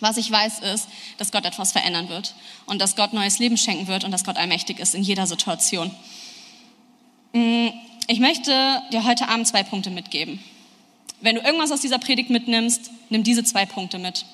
Was 0.00 0.16
ich 0.16 0.30
weiß, 0.30 0.60
ist, 0.60 0.88
dass 1.16 1.32
Gott 1.32 1.44
etwas 1.44 1.72
verändern 1.72 2.08
wird 2.08 2.34
und 2.66 2.80
dass 2.80 2.94
Gott 2.94 3.12
neues 3.12 3.40
Leben 3.40 3.56
schenken 3.56 3.88
wird 3.88 4.04
und 4.04 4.12
dass 4.12 4.22
Gott 4.22 4.36
allmächtig 4.36 4.78
ist 4.78 4.94
in 4.94 5.02
jeder 5.02 5.26
Situation. 5.26 5.90
Mm, 7.32 7.68
ich 8.06 8.20
möchte 8.20 8.80
dir 8.92 9.04
heute 9.04 9.28
Abend 9.28 9.48
zwei 9.48 9.64
Punkte 9.64 9.90
mitgeben. 9.90 10.38
Wenn 11.20 11.34
du 11.34 11.40
irgendwas 11.40 11.72
aus 11.72 11.80
dieser 11.80 11.98
Predigt 11.98 12.30
mitnimmst, 12.30 12.90
nimm 13.08 13.24
diese 13.24 13.42
zwei 13.42 13.66
Punkte 13.66 13.98
mit. 13.98 14.24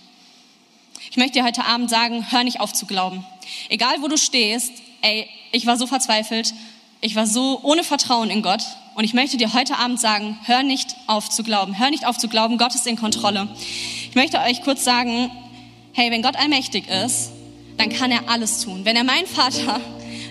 Ich 1.10 1.16
möchte 1.16 1.34
dir 1.34 1.44
heute 1.44 1.64
Abend 1.64 1.88
sagen, 1.88 2.30
hör 2.30 2.44
nicht 2.44 2.60
auf 2.60 2.72
zu 2.72 2.86
glauben. 2.86 3.24
Egal 3.68 3.96
wo 4.00 4.08
du 4.08 4.18
stehst, 4.18 4.72
ey, 5.02 5.28
ich 5.52 5.66
war 5.66 5.76
so 5.76 5.86
verzweifelt, 5.86 6.54
ich 7.00 7.14
war 7.14 7.26
so 7.26 7.60
ohne 7.62 7.84
Vertrauen 7.84 8.30
in 8.30 8.42
Gott 8.42 8.64
und 8.94 9.04
ich 9.04 9.14
möchte 9.14 9.36
dir 9.36 9.52
heute 9.54 9.76
Abend 9.76 10.00
sagen, 10.00 10.38
hör 10.44 10.62
nicht 10.62 10.94
auf 11.06 11.28
zu 11.28 11.42
glauben. 11.42 11.78
Hör 11.78 11.90
nicht 11.90 12.06
auf 12.06 12.18
zu 12.18 12.28
glauben, 12.28 12.58
Gott 12.58 12.74
ist 12.74 12.86
in 12.86 12.96
Kontrolle. 12.96 13.48
Ich 14.08 14.14
möchte 14.14 14.38
euch 14.40 14.62
kurz 14.62 14.84
sagen, 14.84 15.30
hey, 15.92 16.10
wenn 16.10 16.22
Gott 16.22 16.36
allmächtig 16.36 16.88
ist, 16.88 17.30
dann 17.76 17.88
kann 17.88 18.10
er 18.10 18.28
alles 18.28 18.60
tun. 18.60 18.84
Wenn 18.84 18.96
er 18.96 19.04
meinen 19.04 19.26
Vater 19.26 19.80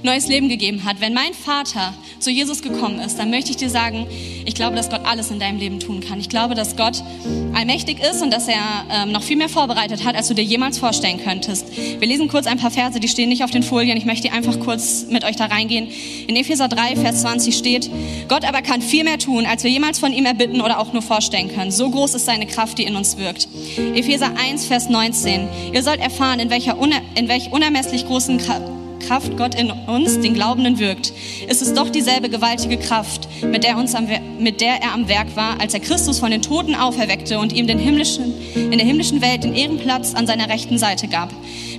neues 0.03 0.27
Leben 0.27 0.49
gegeben 0.49 0.83
hat, 0.85 1.01
wenn 1.01 1.13
mein 1.13 1.33
Vater 1.33 1.93
zu 2.19 2.31
Jesus 2.31 2.61
gekommen 2.61 2.99
ist, 2.99 3.17
dann 3.17 3.29
möchte 3.29 3.51
ich 3.51 3.57
dir 3.57 3.69
sagen, 3.69 4.07
ich 4.45 4.55
glaube, 4.55 4.75
dass 4.75 4.89
Gott 4.89 5.01
alles 5.05 5.31
in 5.31 5.39
deinem 5.39 5.57
Leben 5.57 5.79
tun 5.79 6.01
kann. 6.01 6.19
Ich 6.19 6.29
glaube, 6.29 6.55
dass 6.55 6.75
Gott 6.75 7.03
allmächtig 7.53 7.99
ist 7.99 8.21
und 8.21 8.31
dass 8.31 8.47
er 8.47 8.85
ähm, 8.91 9.11
noch 9.11 9.23
viel 9.23 9.37
mehr 9.37 9.49
vorbereitet 9.49 10.05
hat, 10.05 10.15
als 10.15 10.27
du 10.27 10.33
dir 10.33 10.43
jemals 10.43 10.77
vorstellen 10.77 11.19
könntest. 11.23 11.65
Wir 11.75 12.07
lesen 12.07 12.27
kurz 12.27 12.47
ein 12.47 12.57
paar 12.57 12.71
Verse, 12.71 12.99
die 12.99 13.07
stehen 13.07 13.29
nicht 13.29 13.43
auf 13.43 13.51
den 13.51 13.63
Folien. 13.63 13.97
Ich 13.97 14.05
möchte 14.05 14.31
einfach 14.31 14.59
kurz 14.59 15.05
mit 15.09 15.23
euch 15.23 15.35
da 15.35 15.45
reingehen. 15.45 15.87
In 16.27 16.35
Epheser 16.35 16.67
3, 16.67 16.95
Vers 16.95 17.21
20 17.21 17.55
steht, 17.55 17.89
Gott 18.27 18.45
aber 18.45 18.61
kann 18.61 18.81
viel 18.81 19.03
mehr 19.03 19.19
tun, 19.19 19.45
als 19.45 19.63
wir 19.63 19.71
jemals 19.71 19.99
von 19.99 20.13
ihm 20.13 20.25
erbitten 20.25 20.61
oder 20.61 20.79
auch 20.79 20.93
nur 20.93 21.01
vorstellen 21.01 21.53
können. 21.53 21.71
So 21.71 21.89
groß 21.89 22.15
ist 22.15 22.25
seine 22.25 22.47
Kraft, 22.47 22.77
die 22.77 22.83
in 22.83 22.95
uns 22.95 23.17
wirkt. 23.17 23.47
Epheser 23.95 24.31
1, 24.37 24.65
Vers 24.65 24.89
19. 24.89 25.47
Ihr 25.73 25.83
sollt 25.83 25.99
erfahren, 25.99 26.39
in 26.39 26.49
welcher 26.49 26.77
in 27.15 27.27
welch 27.27 27.51
unermesslich 27.51 28.05
großen 28.05 28.37
Kraft 28.39 28.72
Kraft 29.07 29.37
Gott 29.37 29.55
in 29.55 29.71
uns, 29.71 30.19
den 30.19 30.33
Glaubenden, 30.33 30.79
wirkt, 30.79 31.13
ist 31.47 31.61
es 31.61 31.73
doch 31.73 31.89
dieselbe 31.89 32.29
gewaltige 32.29 32.77
Kraft, 32.77 33.27
mit 33.43 33.63
der, 33.63 33.77
uns 33.77 33.95
am, 33.95 34.07
mit 34.39 34.61
der 34.61 34.81
er 34.81 34.93
am 34.93 35.07
Werk 35.07 35.35
war, 35.35 35.59
als 35.59 35.73
er 35.73 35.79
Christus 35.79 36.19
von 36.19 36.31
den 36.31 36.41
Toten 36.41 36.75
auferweckte 36.75 37.39
und 37.39 37.53
ihm 37.53 37.67
den 37.67 37.79
himmlischen, 37.79 38.33
in 38.55 38.71
der 38.77 38.85
himmlischen 38.85 39.21
Welt 39.21 39.43
den 39.43 39.53
Ehrenplatz 39.53 40.13
an 40.13 40.27
seiner 40.27 40.49
rechten 40.49 40.77
Seite 40.77 41.07
gab. 41.07 41.29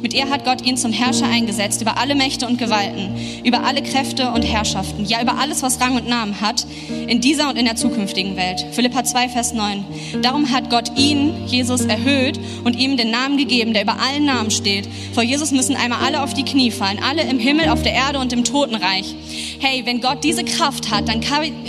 Mit 0.04 0.12
ihr 0.12 0.28
hat 0.28 0.44
Gott 0.44 0.60
ihn 0.60 0.76
zum 0.76 0.92
Herrscher 0.92 1.24
eingesetzt 1.24 1.80
über 1.80 1.96
alle 1.96 2.14
Mächte 2.14 2.46
und 2.46 2.58
Gewalten, 2.58 3.16
über 3.42 3.64
alle 3.64 3.82
Kräfte 3.82 4.32
und 4.32 4.42
Herrschaften, 4.42 5.06
ja 5.06 5.22
über 5.22 5.38
alles, 5.38 5.62
was 5.62 5.80
Rang 5.80 5.96
und 5.96 6.06
Namen 6.06 6.42
hat, 6.42 6.66
in 7.08 7.22
dieser 7.22 7.48
und 7.48 7.56
in 7.56 7.64
der 7.64 7.76
zukünftigen 7.76 8.36
Welt. 8.36 8.66
Philippa 8.72 9.04
2, 9.04 9.30
Vers 9.30 9.54
9. 9.54 9.82
Darum 10.20 10.50
hat 10.50 10.68
Gott 10.68 10.98
ihn, 10.98 11.46
Jesus, 11.46 11.86
erhöht 11.86 12.38
und 12.64 12.76
ihm 12.76 12.98
den 12.98 13.10
Namen 13.10 13.38
gegeben, 13.38 13.72
der 13.72 13.84
über 13.84 13.98
allen 13.98 14.26
Namen 14.26 14.50
steht. 14.50 14.86
Vor 15.14 15.22
Jesus 15.22 15.52
müssen 15.52 15.74
einmal 15.74 16.00
alle 16.04 16.22
auf 16.22 16.34
die 16.34 16.44
Knie 16.44 16.70
fallen, 16.70 16.98
alle 17.02 17.22
im 17.22 17.38
Himmel, 17.38 17.70
auf 17.70 17.80
der 17.80 17.94
Erde 17.94 18.18
und 18.18 18.30
im 18.34 18.44
Totenreich. 18.44 19.14
Hey, 19.58 19.86
wenn 19.86 20.02
Gott 20.02 20.22
diese 20.22 20.44
Kraft 20.44 20.90
hat, 20.90 21.08
dann, 21.08 21.22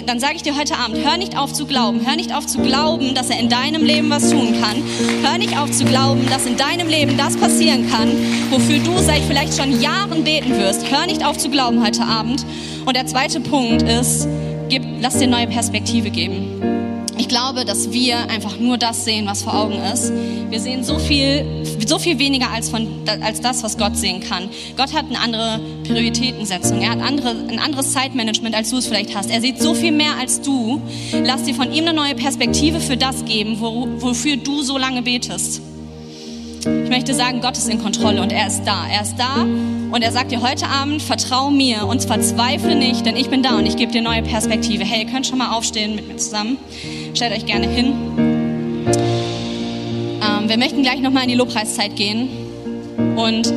dann 0.06 0.20
sage 0.20 0.36
ich 0.36 0.44
dir 0.44 0.58
heute 0.58 0.76
Abend, 0.76 0.98
hör 0.98 1.16
nicht 1.16 1.38
auf 1.38 1.54
zu 1.54 1.66
glauben. 1.66 2.06
Hör 2.06 2.18
nicht 2.18 2.36
auf 2.36 2.46
zu 2.46 2.58
glauben, 2.58 3.16
dass 3.16 3.30
er 3.30 3.40
in 3.40 3.48
deinem 3.48 3.86
Leben 3.86 4.10
was 4.10 4.30
tun 4.30 4.54
kann. 4.62 4.84
Hör 5.22 5.38
nicht 5.38 5.58
auf 5.58 5.72
zu 5.72 5.86
glauben, 5.86 6.28
dass 6.30 6.46
in 6.46 6.58
deinem 6.58 6.90
Leben 6.90 7.16
das 7.16 7.38
passieren 7.38 7.90
kann, 7.90 8.25
wofür 8.50 8.80
du 8.80 8.98
seit 9.00 9.22
vielleicht 9.22 9.56
schon 9.58 9.82
Jahren 9.82 10.24
beten 10.24 10.58
wirst. 10.58 10.90
Hör 10.92 11.06
nicht 11.06 11.26
auf 11.26 11.38
zu 11.38 11.50
glauben 11.50 11.86
heute 11.86 12.04
Abend. 12.04 12.46
Und 12.86 12.96
der 12.96 13.06
zweite 13.06 13.40
Punkt 13.40 13.82
ist, 13.84 14.28
gib, 14.70 14.84
lass 15.02 15.18
dir 15.18 15.28
neue 15.28 15.48
Perspektive 15.48 16.10
geben. 16.10 16.76
Ich 17.18 17.30
glaube, 17.30 17.64
dass 17.64 17.92
wir 17.92 18.30
einfach 18.30 18.60
nur 18.60 18.78
das 18.78 19.06
sehen, 19.06 19.26
was 19.26 19.44
vor 19.44 19.56
Augen 19.56 19.82
ist. 19.94 20.12
Wir 20.50 20.60
sehen 20.60 20.84
so 20.84 21.00
viel, 21.00 21.46
so 21.88 21.98
viel 21.98 22.20
weniger 22.20 22.52
als, 22.52 22.70
von, 22.70 22.88
als 23.22 23.40
das, 23.40 23.64
was 23.64 23.78
Gott 23.78 23.96
sehen 23.96 24.20
kann. 24.20 24.50
Gott 24.76 24.94
hat 24.94 25.06
eine 25.06 25.20
andere 25.20 25.60
Prioritätensetzung. 25.86 26.82
Er 26.82 26.92
hat 26.92 27.02
andere, 27.02 27.30
ein 27.30 27.60
anderes 27.60 27.94
Zeitmanagement, 27.94 28.54
als 28.54 28.70
du 28.70 28.78
es 28.78 28.88
vielleicht 28.88 29.16
hast. 29.16 29.32
Er 29.32 29.40
sieht 29.40 29.62
so 29.62 29.74
viel 29.74 29.94
mehr 29.94 30.18
als 30.20 30.42
du. 30.42 30.82
Lass 31.24 31.44
dir 31.44 31.56
von 31.56 31.72
ihm 31.72 31.88
eine 31.88 31.94
neue 31.94 32.16
Perspektive 32.16 32.82
für 32.82 32.98
das 32.98 33.24
geben, 33.24 33.58
wo, 33.60 33.88
wofür 34.00 34.36
du 34.36 34.62
so 34.62 34.78
lange 34.78 35.02
betest. 35.02 35.62
Ich 36.86 36.92
möchte 36.92 37.16
sagen, 37.16 37.42
Gott 37.42 37.58
ist 37.58 37.68
in 37.68 37.82
Kontrolle 37.82 38.22
und 38.22 38.32
er 38.32 38.46
ist 38.46 38.64
da. 38.64 38.86
Er 38.88 39.02
ist 39.02 39.16
da 39.18 39.42
und 39.42 40.04
er 40.04 40.12
sagt 40.12 40.32
dir 40.32 40.44
heute 40.44 40.68
Abend, 40.68 41.02
vertrau 41.02 41.50
mir 41.50 41.88
und 41.88 42.04
verzweifle 42.04 42.76
nicht, 42.76 43.08
denn 43.08 43.18
ich 43.18 43.28
bin 43.28 43.42
da 43.42 43.58
und 43.58 43.66
ich 43.66 43.76
gebe 43.76 43.92
dir 43.92 44.04
neue 44.04 44.22
Perspektive. 44.22 44.86
Hey, 44.86 45.04
ihr 45.04 45.12
könnt 45.12 45.26
schon 45.26 45.40
mal 45.40 45.58
aufstehen 45.58 45.96
mit 45.96 46.08
mir 46.08 46.18
zusammen. 46.18 46.58
Stellt 47.16 47.34
euch 47.34 47.48
gerne 47.48 47.68
hin. 47.68 47.94
Ähm, 50.22 50.48
wir 50.48 50.58
möchten 50.58 50.84
gleich 50.84 51.00
nochmal 51.00 51.24
in 51.24 51.30
die 51.30 51.36
Lobpreiszeit 51.36 51.96
gehen 51.96 52.30
und 53.16 53.52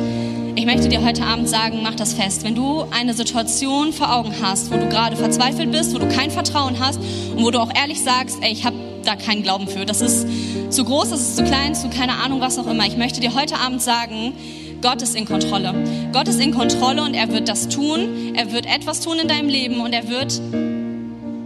ich 0.55 0.65
möchte 0.65 0.89
dir 0.89 1.05
heute 1.05 1.21
Abend 1.23 1.47
sagen, 1.47 1.81
mach 1.83 1.93
das 1.93 2.15
fest. 2.15 2.43
Wenn 2.43 2.55
du 2.55 2.83
eine 2.89 3.13
Situation 3.13 3.93
vor 3.93 4.11
Augen 4.11 4.33
hast, 4.41 4.71
wo 4.71 4.77
du 4.77 4.89
gerade 4.89 5.15
verzweifelt 5.15 5.71
bist, 5.71 5.93
wo 5.93 5.99
du 5.99 6.09
kein 6.09 6.31
Vertrauen 6.31 6.79
hast 6.79 6.99
und 7.35 7.43
wo 7.43 7.51
du 7.51 7.59
auch 7.59 7.71
ehrlich 7.79 8.01
sagst, 8.01 8.39
ey, 8.41 8.51
ich 8.51 8.65
habe 8.65 8.75
da 9.09 9.15
keinen 9.15 9.43
Glauben 9.43 9.67
für. 9.67 9.85
Das 9.85 10.01
ist 10.01 10.27
zu 10.69 10.85
groß, 10.85 11.09
das 11.09 11.21
ist 11.21 11.37
zu 11.37 11.43
klein, 11.43 11.73
zu 11.75 11.89
keine 11.89 12.13
Ahnung, 12.13 12.39
was 12.41 12.57
auch 12.59 12.67
immer. 12.67 12.85
Ich 12.85 12.97
möchte 12.97 13.19
dir 13.19 13.33
heute 13.33 13.57
Abend 13.57 13.81
sagen, 13.81 14.33
Gott 14.81 15.01
ist 15.01 15.15
in 15.15 15.25
Kontrolle. 15.25 15.73
Gott 16.13 16.27
ist 16.27 16.39
in 16.39 16.53
Kontrolle 16.53 17.03
und 17.03 17.13
er 17.13 17.31
wird 17.31 17.49
das 17.49 17.67
tun. 17.67 18.35
Er 18.35 18.51
wird 18.51 18.65
etwas 18.65 19.01
tun 19.01 19.19
in 19.19 19.27
deinem 19.27 19.49
Leben 19.49 19.81
und 19.81 19.93
er 19.93 20.07
wird, 20.07 20.39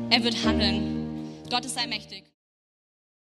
er 0.10 0.23
wird 0.23 0.45
handeln. 0.45 1.32
Gott 1.49 1.65
ist 1.65 1.78
allmächtig. 1.78 2.33